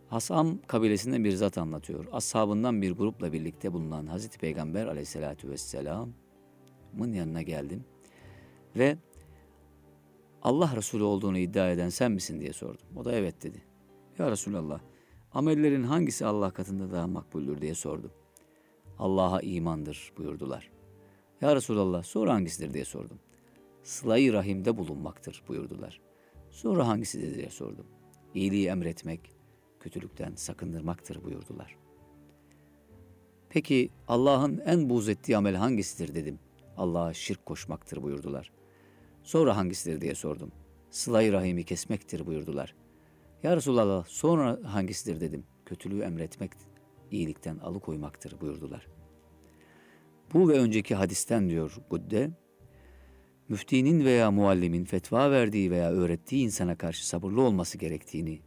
[0.08, 2.06] Hasam kabilesinden bir zat anlatıyor.
[2.12, 6.14] Ashabından bir grupla birlikte bulunan Hazreti Peygamber aleyhissalatü vesselamın
[7.12, 7.84] yanına geldim.
[8.76, 8.96] Ve
[10.42, 12.86] Allah Resulü olduğunu iddia eden sen misin diye sordum.
[12.96, 13.62] O da evet dedi.
[14.18, 14.80] Ya Resulallah
[15.32, 18.10] amellerin hangisi Allah katında daha makbuldür diye sordum.
[18.98, 20.70] Allah'a imandır buyurdular.
[21.40, 23.18] Ya Resulallah sonra hangisidir diye sordum.
[23.82, 26.00] Sıla-i rahimde bulunmaktır buyurdular.
[26.50, 27.86] Sonra hangisidir diye sordum.
[28.34, 29.20] İyiliği emretmek,
[29.80, 31.76] kötülükten sakındırmaktır buyurdular.
[33.48, 36.38] Peki Allah'ın en buğz ettiği amel hangisidir dedim.
[36.76, 38.52] Allah'a şirk koşmaktır buyurdular.
[39.22, 40.52] Sonra hangisidir diye sordum.
[40.90, 42.74] Sıla-i rahimi kesmektir buyurdular.
[43.42, 45.44] Ya Resulallah sonra hangisidir dedim.
[45.66, 46.52] Kötülüğü emretmek,
[47.12, 48.86] iyilikten alıkoymaktır buyurdular.
[50.34, 52.30] Bu ve önceki hadisten diyor Budde,
[53.48, 58.40] müftinin veya muallimin fetva verdiği veya öğrettiği insana karşı sabırlı olması gerektiğini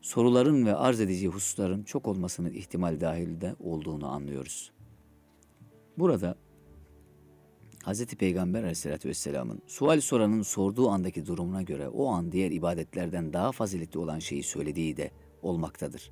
[0.00, 4.72] soruların ve arz edeceği hususların çok olmasının ihtimal dahilinde olduğunu anlıyoruz.
[5.98, 6.36] Burada
[7.86, 8.06] Hz.
[8.06, 13.98] Peygamber aleyhissalatü vesselamın sual soranın sorduğu andaki durumuna göre o an diğer ibadetlerden daha faziletli
[13.98, 15.10] olan şeyi söylediği de
[15.42, 16.10] olmaktadır.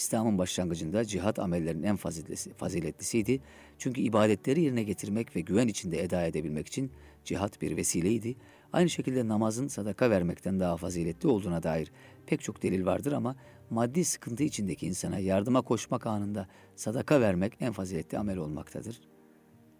[0.00, 3.40] İslam'ın başlangıcında cihat amellerinin en faziletlisi, faziletlisiydi.
[3.78, 6.92] Çünkü ibadetleri yerine getirmek ve güven içinde eda edebilmek için
[7.24, 8.36] cihat bir vesileydi.
[8.72, 11.92] Aynı şekilde namazın sadaka vermekten daha faziletli olduğuna dair
[12.26, 13.36] pek çok delil vardır ama
[13.70, 19.00] maddi sıkıntı içindeki insana yardıma koşmak anında sadaka vermek en faziletli amel olmaktadır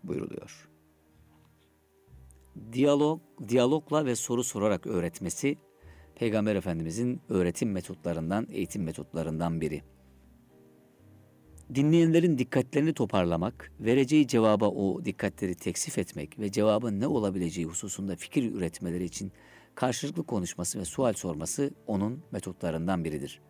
[0.05, 0.69] buyuruluyor.
[2.73, 5.59] Diyalog, diyalogla ve soru sorarak öğretmesi
[6.15, 9.83] Peygamber Efendimizin öğretim metotlarından, eğitim metotlarından biri.
[11.75, 18.55] Dinleyenlerin dikkatlerini toparlamak, vereceği cevaba o dikkatleri teksif etmek ve cevabın ne olabileceği hususunda fikir
[18.55, 19.33] üretmeleri için
[19.75, 23.41] karşılıklı konuşması ve sual sorması onun metotlarından biridir.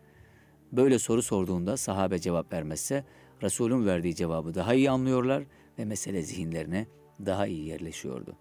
[0.71, 3.05] Böyle soru sorduğunda sahabe cevap vermezse
[3.43, 5.43] Resul'ün verdiği cevabı daha iyi anlıyorlar
[5.79, 6.87] ve mesele zihinlerine
[7.25, 8.35] daha iyi yerleşiyordu.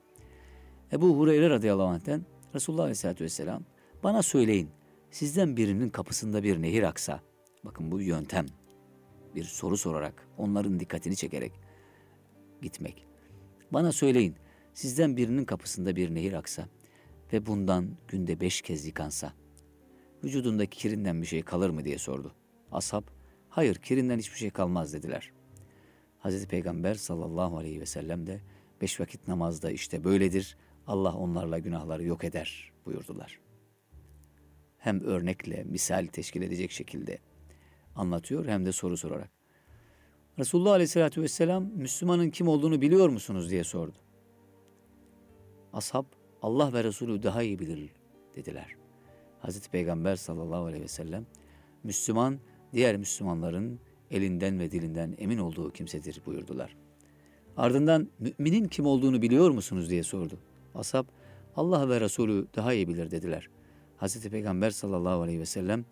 [0.93, 2.23] Ebu Hureyre radıyallahu anh'ten
[2.55, 3.63] Resulullah aleyhissalatü vesselam
[4.03, 4.69] bana söyleyin
[5.11, 7.21] sizden birinin kapısında bir nehir aksa,
[7.65, 8.47] bakın bu yöntem,
[9.35, 11.53] bir soru sorarak, onların dikkatini çekerek
[12.63, 13.07] gitmek.
[13.73, 14.37] Bana söyleyin,
[14.75, 16.69] sizden birinin kapısında bir nehir aksa
[17.33, 19.33] ve bundan günde beş kez yıkansa,
[20.25, 22.35] vücudundaki kirinden bir şey kalır mı diye sordu.
[22.73, 23.03] Ashab,
[23.49, 25.33] hayır kirinden hiçbir şey kalmaz dediler.
[26.19, 28.41] Hazreti Peygamber sallallahu aleyhi ve sellem de
[28.81, 33.41] beş vakit namazda işte böyledir, Allah onlarla günahları yok eder buyurdular.
[34.79, 37.19] Hem örnekle, misal teşkil edecek şekilde
[38.01, 39.31] anlatıyor hem de soru sorarak.
[40.39, 43.97] Resulullah Aleyhisselatü Vesselam Müslümanın kim olduğunu biliyor musunuz diye sordu.
[45.73, 46.05] Ashab
[46.43, 47.91] Allah ve Resulü daha iyi bilir
[48.37, 48.77] dediler.
[49.41, 51.27] Hazreti Peygamber sallallahu aleyhi ve sellem
[51.85, 52.39] Müslüman
[52.73, 56.77] diğer Müslümanların elinden ve dilinden emin olduğu kimsedir buyurdular.
[57.57, 60.39] Ardından müminin kim olduğunu biliyor musunuz diye sordu.
[60.75, 61.05] Ashab
[61.57, 63.49] Allah ve Resulü daha iyi bilir dediler.
[63.97, 65.85] Hazreti Peygamber sallallahu aleyhi ve sellem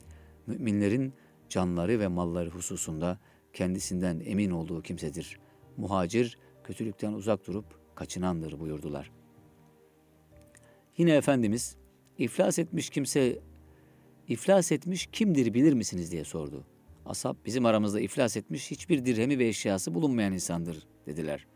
[0.47, 1.13] müminlerin
[1.51, 3.19] canları ve malları hususunda
[3.53, 5.41] kendisinden emin olduğu kimsedir.
[5.77, 9.11] Muhacir kötülükten uzak durup kaçınandır buyurdular.
[10.97, 11.77] Yine Efendimiz
[12.19, 13.39] iflas etmiş kimse
[14.29, 16.65] iflas etmiş kimdir bilir misiniz diye sordu.
[17.07, 21.47] Asap bizim aramızda iflas etmiş hiçbir dirhemi ve eşyası bulunmayan insandır dediler.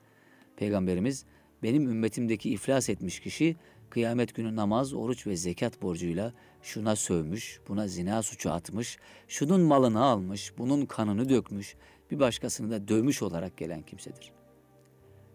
[0.56, 1.24] Peygamberimiz
[1.62, 3.56] benim ümmetimdeki iflas etmiş kişi
[3.90, 6.32] kıyamet günü namaz, oruç ve zekat borcuyla
[6.62, 8.98] şuna sövmüş, buna zina suçu atmış,
[9.28, 11.76] şunun malını almış, bunun kanını dökmüş,
[12.10, 14.32] bir başkasını da dövmüş olarak gelen kimsedir.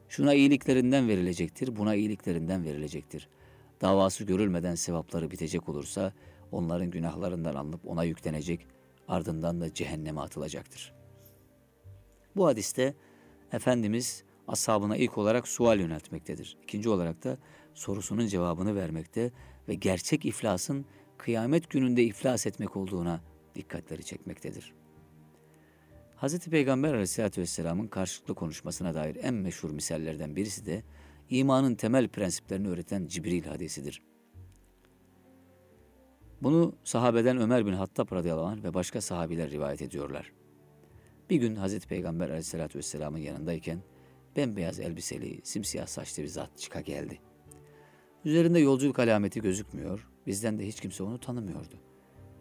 [0.10, 3.30] Şuna iyiliklerinden verilecektir, buna iyiliklerinden verilecektir.
[3.82, 6.14] Davası görülmeden sevapları bitecek olursa
[6.52, 8.68] onların günahlarından alınıp ona yüklenecek,
[9.08, 10.94] ardından da cehenneme atılacaktır.
[12.36, 12.96] Bu hadiste
[13.52, 16.58] Efendimiz ashabına ilk olarak sual yöneltmektedir.
[16.64, 17.38] İkinci olarak da
[17.74, 19.32] sorusunun cevabını vermekte
[19.68, 20.86] ve gerçek iflasın
[21.18, 23.22] kıyamet gününde iflas etmek olduğuna
[23.56, 24.74] dikkatleri çekmektedir.
[26.22, 26.40] Hz.
[26.40, 30.84] Peygamber aleyhissalatü vesselamın karşılıklı konuşmasına dair en meşhur misallerden birisi de
[31.30, 34.02] imanın temel prensiplerini öğreten Cibril hadisidir.
[36.42, 40.32] Bunu sahabeden Ömer bin Hattab radıyallahu anh ve başka sahabiler rivayet ediyorlar.
[41.30, 43.80] Bir gün Hazreti Peygamber aleyhissalatü vesselamın yanındayken
[44.36, 47.20] bembeyaz elbiseli, simsiyah saçlı bir zat çıka geldi.
[48.26, 51.76] Üzerinde yolculuk alameti gözükmüyor, bizden de hiç kimse onu tanımıyordu.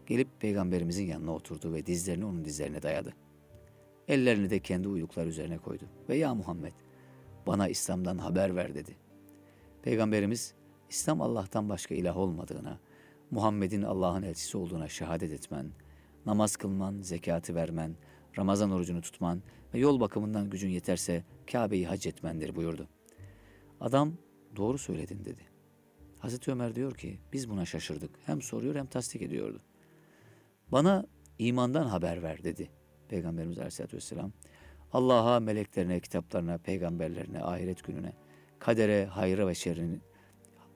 [0.06, 3.14] Gelip peygamberimizin yanına oturdu ve dizlerini onun dizlerine dayadı.
[4.08, 6.72] Ellerini de kendi uyluklar üzerine koydu ve ya Muhammed
[7.46, 8.96] bana İslam'dan haber ver dedi.
[9.82, 10.54] Peygamberimiz
[10.90, 12.80] İslam Allah'tan başka ilah olmadığına,
[13.30, 15.70] Muhammed'in Allah'ın elçisi olduğuna şehadet etmen,
[16.26, 17.96] namaz kılman, zekatı vermen,
[18.38, 19.42] Ramazan orucunu tutman
[19.74, 22.88] ve yol bakımından gücün yeterse Kabe'yi hac etmendir buyurdu.
[23.80, 24.12] Adam
[24.56, 25.55] doğru söyledin dedi.
[26.18, 28.10] Hazreti Ömer diyor ki biz buna şaşırdık.
[28.26, 29.60] Hem soruyor hem tasdik ediyordu.
[30.72, 31.06] Bana
[31.38, 32.70] imandan haber ver dedi
[33.08, 34.32] Peygamberimiz Aleyhisselatü Vesselam.
[34.92, 38.12] Allah'a, meleklerine, kitaplarına, peygamberlerine, ahiret gününe,
[38.58, 40.00] kadere, hayra ve şerrine,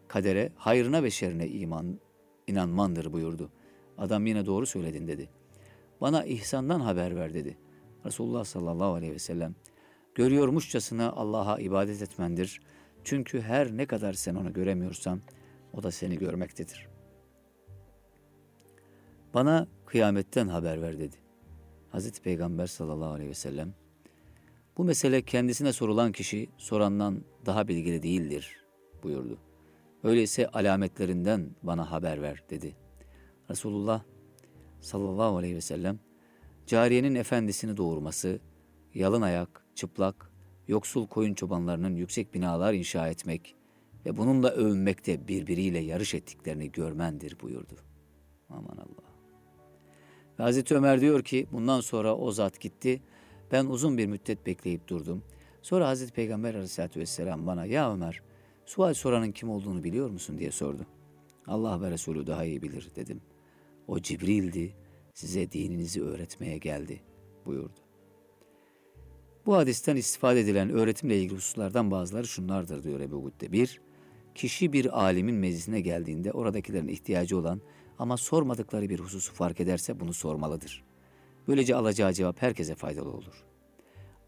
[0.08, 2.00] kadere, hayrına ve şerrine iman,
[2.46, 3.50] inanmandır buyurdu.
[3.98, 5.30] Adam yine doğru söyledin dedi.
[6.00, 7.58] Bana ihsandan haber ver dedi.
[8.04, 9.54] Resulullah sallallahu aleyhi ve sellem
[10.14, 12.60] görüyormuşçasına Allah'a ibadet etmendir.
[13.04, 15.20] Çünkü her ne kadar sen onu göremiyorsan
[15.72, 16.88] o da seni görmektedir.
[19.34, 21.16] Bana kıyametten haber ver dedi.
[21.90, 23.74] Hazreti Peygamber sallallahu aleyhi ve sellem
[24.76, 28.56] bu mesele kendisine sorulan kişi sorandan daha bilgili değildir
[29.02, 29.38] buyurdu.
[30.04, 32.76] Öyleyse alametlerinden bana haber ver dedi.
[33.50, 34.02] Resulullah
[34.80, 35.98] sallallahu aleyhi ve sellem
[36.66, 38.40] cariyenin efendisini doğurması,
[38.94, 40.29] yalın ayak, çıplak,
[40.70, 43.56] yoksul koyun çobanlarının yüksek binalar inşa etmek
[44.06, 47.74] ve bununla övünmekte birbiriyle yarış ettiklerini görmendir buyurdu.
[48.48, 49.10] Aman Allah.
[50.38, 53.02] Ve Hazreti Ömer diyor ki bundan sonra o zat gitti.
[53.52, 55.22] Ben uzun bir müddet bekleyip durdum.
[55.62, 58.22] Sonra Hazreti Peygamber aleyhissalatü vesselam bana ya Ömer
[58.66, 60.86] sual soranın kim olduğunu biliyor musun diye sordu.
[61.46, 63.20] Allah ve Resulü daha iyi bilir dedim.
[63.88, 64.74] O Cibril'di
[65.14, 67.02] size dininizi öğretmeye geldi
[67.46, 67.89] buyurdu.
[69.46, 73.52] Bu hadisten istifade edilen öğretimle ilgili hususlardan bazıları şunlardır diyor Ebu Gudde.
[73.52, 73.80] Bir,
[74.34, 77.60] kişi bir alimin meclisine geldiğinde oradakilerin ihtiyacı olan
[77.98, 80.84] ama sormadıkları bir hususu fark ederse bunu sormalıdır.
[81.48, 83.44] Böylece alacağı cevap herkese faydalı olur.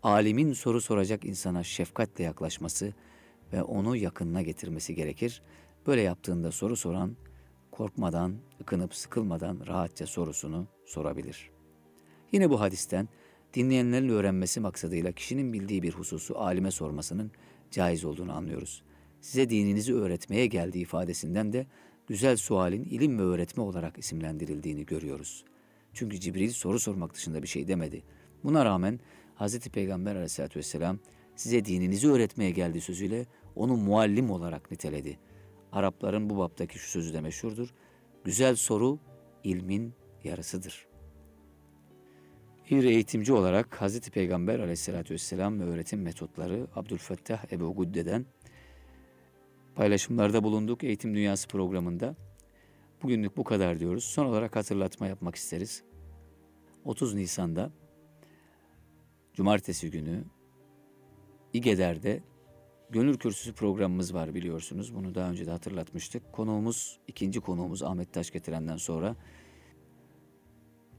[0.02, 2.94] Alimin soru soracak insana şefkatle yaklaşması
[3.52, 5.42] ve onu yakınına getirmesi gerekir.
[5.86, 7.16] Böyle yaptığında soru soran
[7.70, 11.50] korkmadan, ıkınıp sıkılmadan rahatça sorusunu sorabilir.
[12.32, 13.08] Yine bu hadisten
[13.54, 17.30] dinleyenlerin öğrenmesi maksadıyla kişinin bildiği bir hususu alime sormasının
[17.70, 18.82] caiz olduğunu anlıyoruz.
[19.20, 21.66] Size dininizi öğretmeye geldiği ifadesinden de
[22.06, 25.44] güzel sualin ilim ve öğretme olarak isimlendirildiğini görüyoruz.
[25.92, 28.02] Çünkü Cibril soru sormak dışında bir şey demedi.
[28.44, 29.00] Buna rağmen
[29.36, 29.58] Hz.
[29.58, 30.98] Peygamber aleyhissalatü vesselam
[31.36, 33.26] size dininizi öğretmeye geldiği sözüyle
[33.56, 35.18] onu muallim olarak niteledi.
[35.72, 37.74] Arapların bu baptaki şu sözü de meşhurdur.
[38.24, 38.98] Güzel soru
[39.44, 39.92] ilmin
[40.24, 40.91] yarısıdır.
[42.70, 44.00] Bir eğitimci olarak Hz.
[44.00, 48.26] Peygamber aleyhissalatü vesselam ve öğretim metotları Abdülfettah Ebu Gudde'den
[49.74, 52.16] paylaşımlarda bulunduk Eğitim Dünyası programında.
[53.02, 54.04] Bugünlük bu kadar diyoruz.
[54.04, 55.82] Son olarak hatırlatma yapmak isteriz.
[56.84, 57.70] 30 Nisan'da
[59.34, 60.24] Cumartesi günü
[61.52, 62.22] İgeder'de
[62.90, 64.94] Gönül Kürsüsü programımız var biliyorsunuz.
[64.94, 66.32] Bunu daha önce de hatırlatmıştık.
[66.32, 69.16] Konuğumuz, ikinci konuğumuz Ahmet Taş getirenden sonra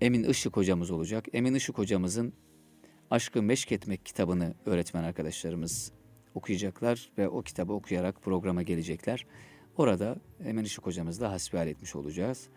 [0.03, 1.25] Emin Işık hocamız olacak.
[1.33, 2.33] Emin Işık hocamızın
[3.11, 5.91] Aşkı Meşk Etmek kitabını öğretmen arkadaşlarımız
[6.35, 9.25] okuyacaklar ve o kitabı okuyarak programa gelecekler.
[9.77, 12.49] Orada Emin Işık hocamızla hasbihal etmiş olacağız.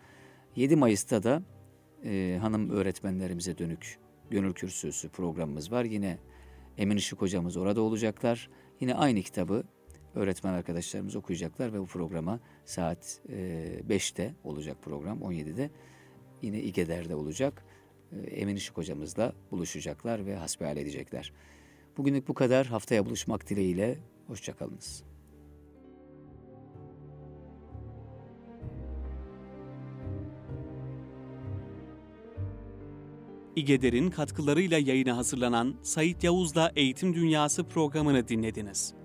[0.55, 1.43] 7 Mayıs'ta da
[2.03, 5.83] e, hanım öğretmenlerimize dönük Gönül Kürsüsü programımız var.
[5.83, 6.17] Yine
[6.77, 8.49] Emin Işık hocamız orada olacaklar.
[8.79, 9.63] Yine aynı kitabı
[10.15, 13.35] öğretmen arkadaşlarımız okuyacaklar ve bu programa saat e,
[13.89, 15.69] 5'te olacak program 17'de
[16.41, 17.63] yine İGEDER'de olacak.
[18.11, 21.33] E, Emin Işık hocamızla buluşacaklar ve hasbihal edecekler.
[21.97, 22.67] Bugünlük bu kadar.
[22.67, 23.97] Haftaya buluşmak dileğiyle.
[24.27, 25.03] Hoşçakalınız.
[33.55, 38.96] İgeder'in katkılarıyla yayına hazırlanan Sayit Yavuz'la Eğitim Dünyası programını dinlediniz.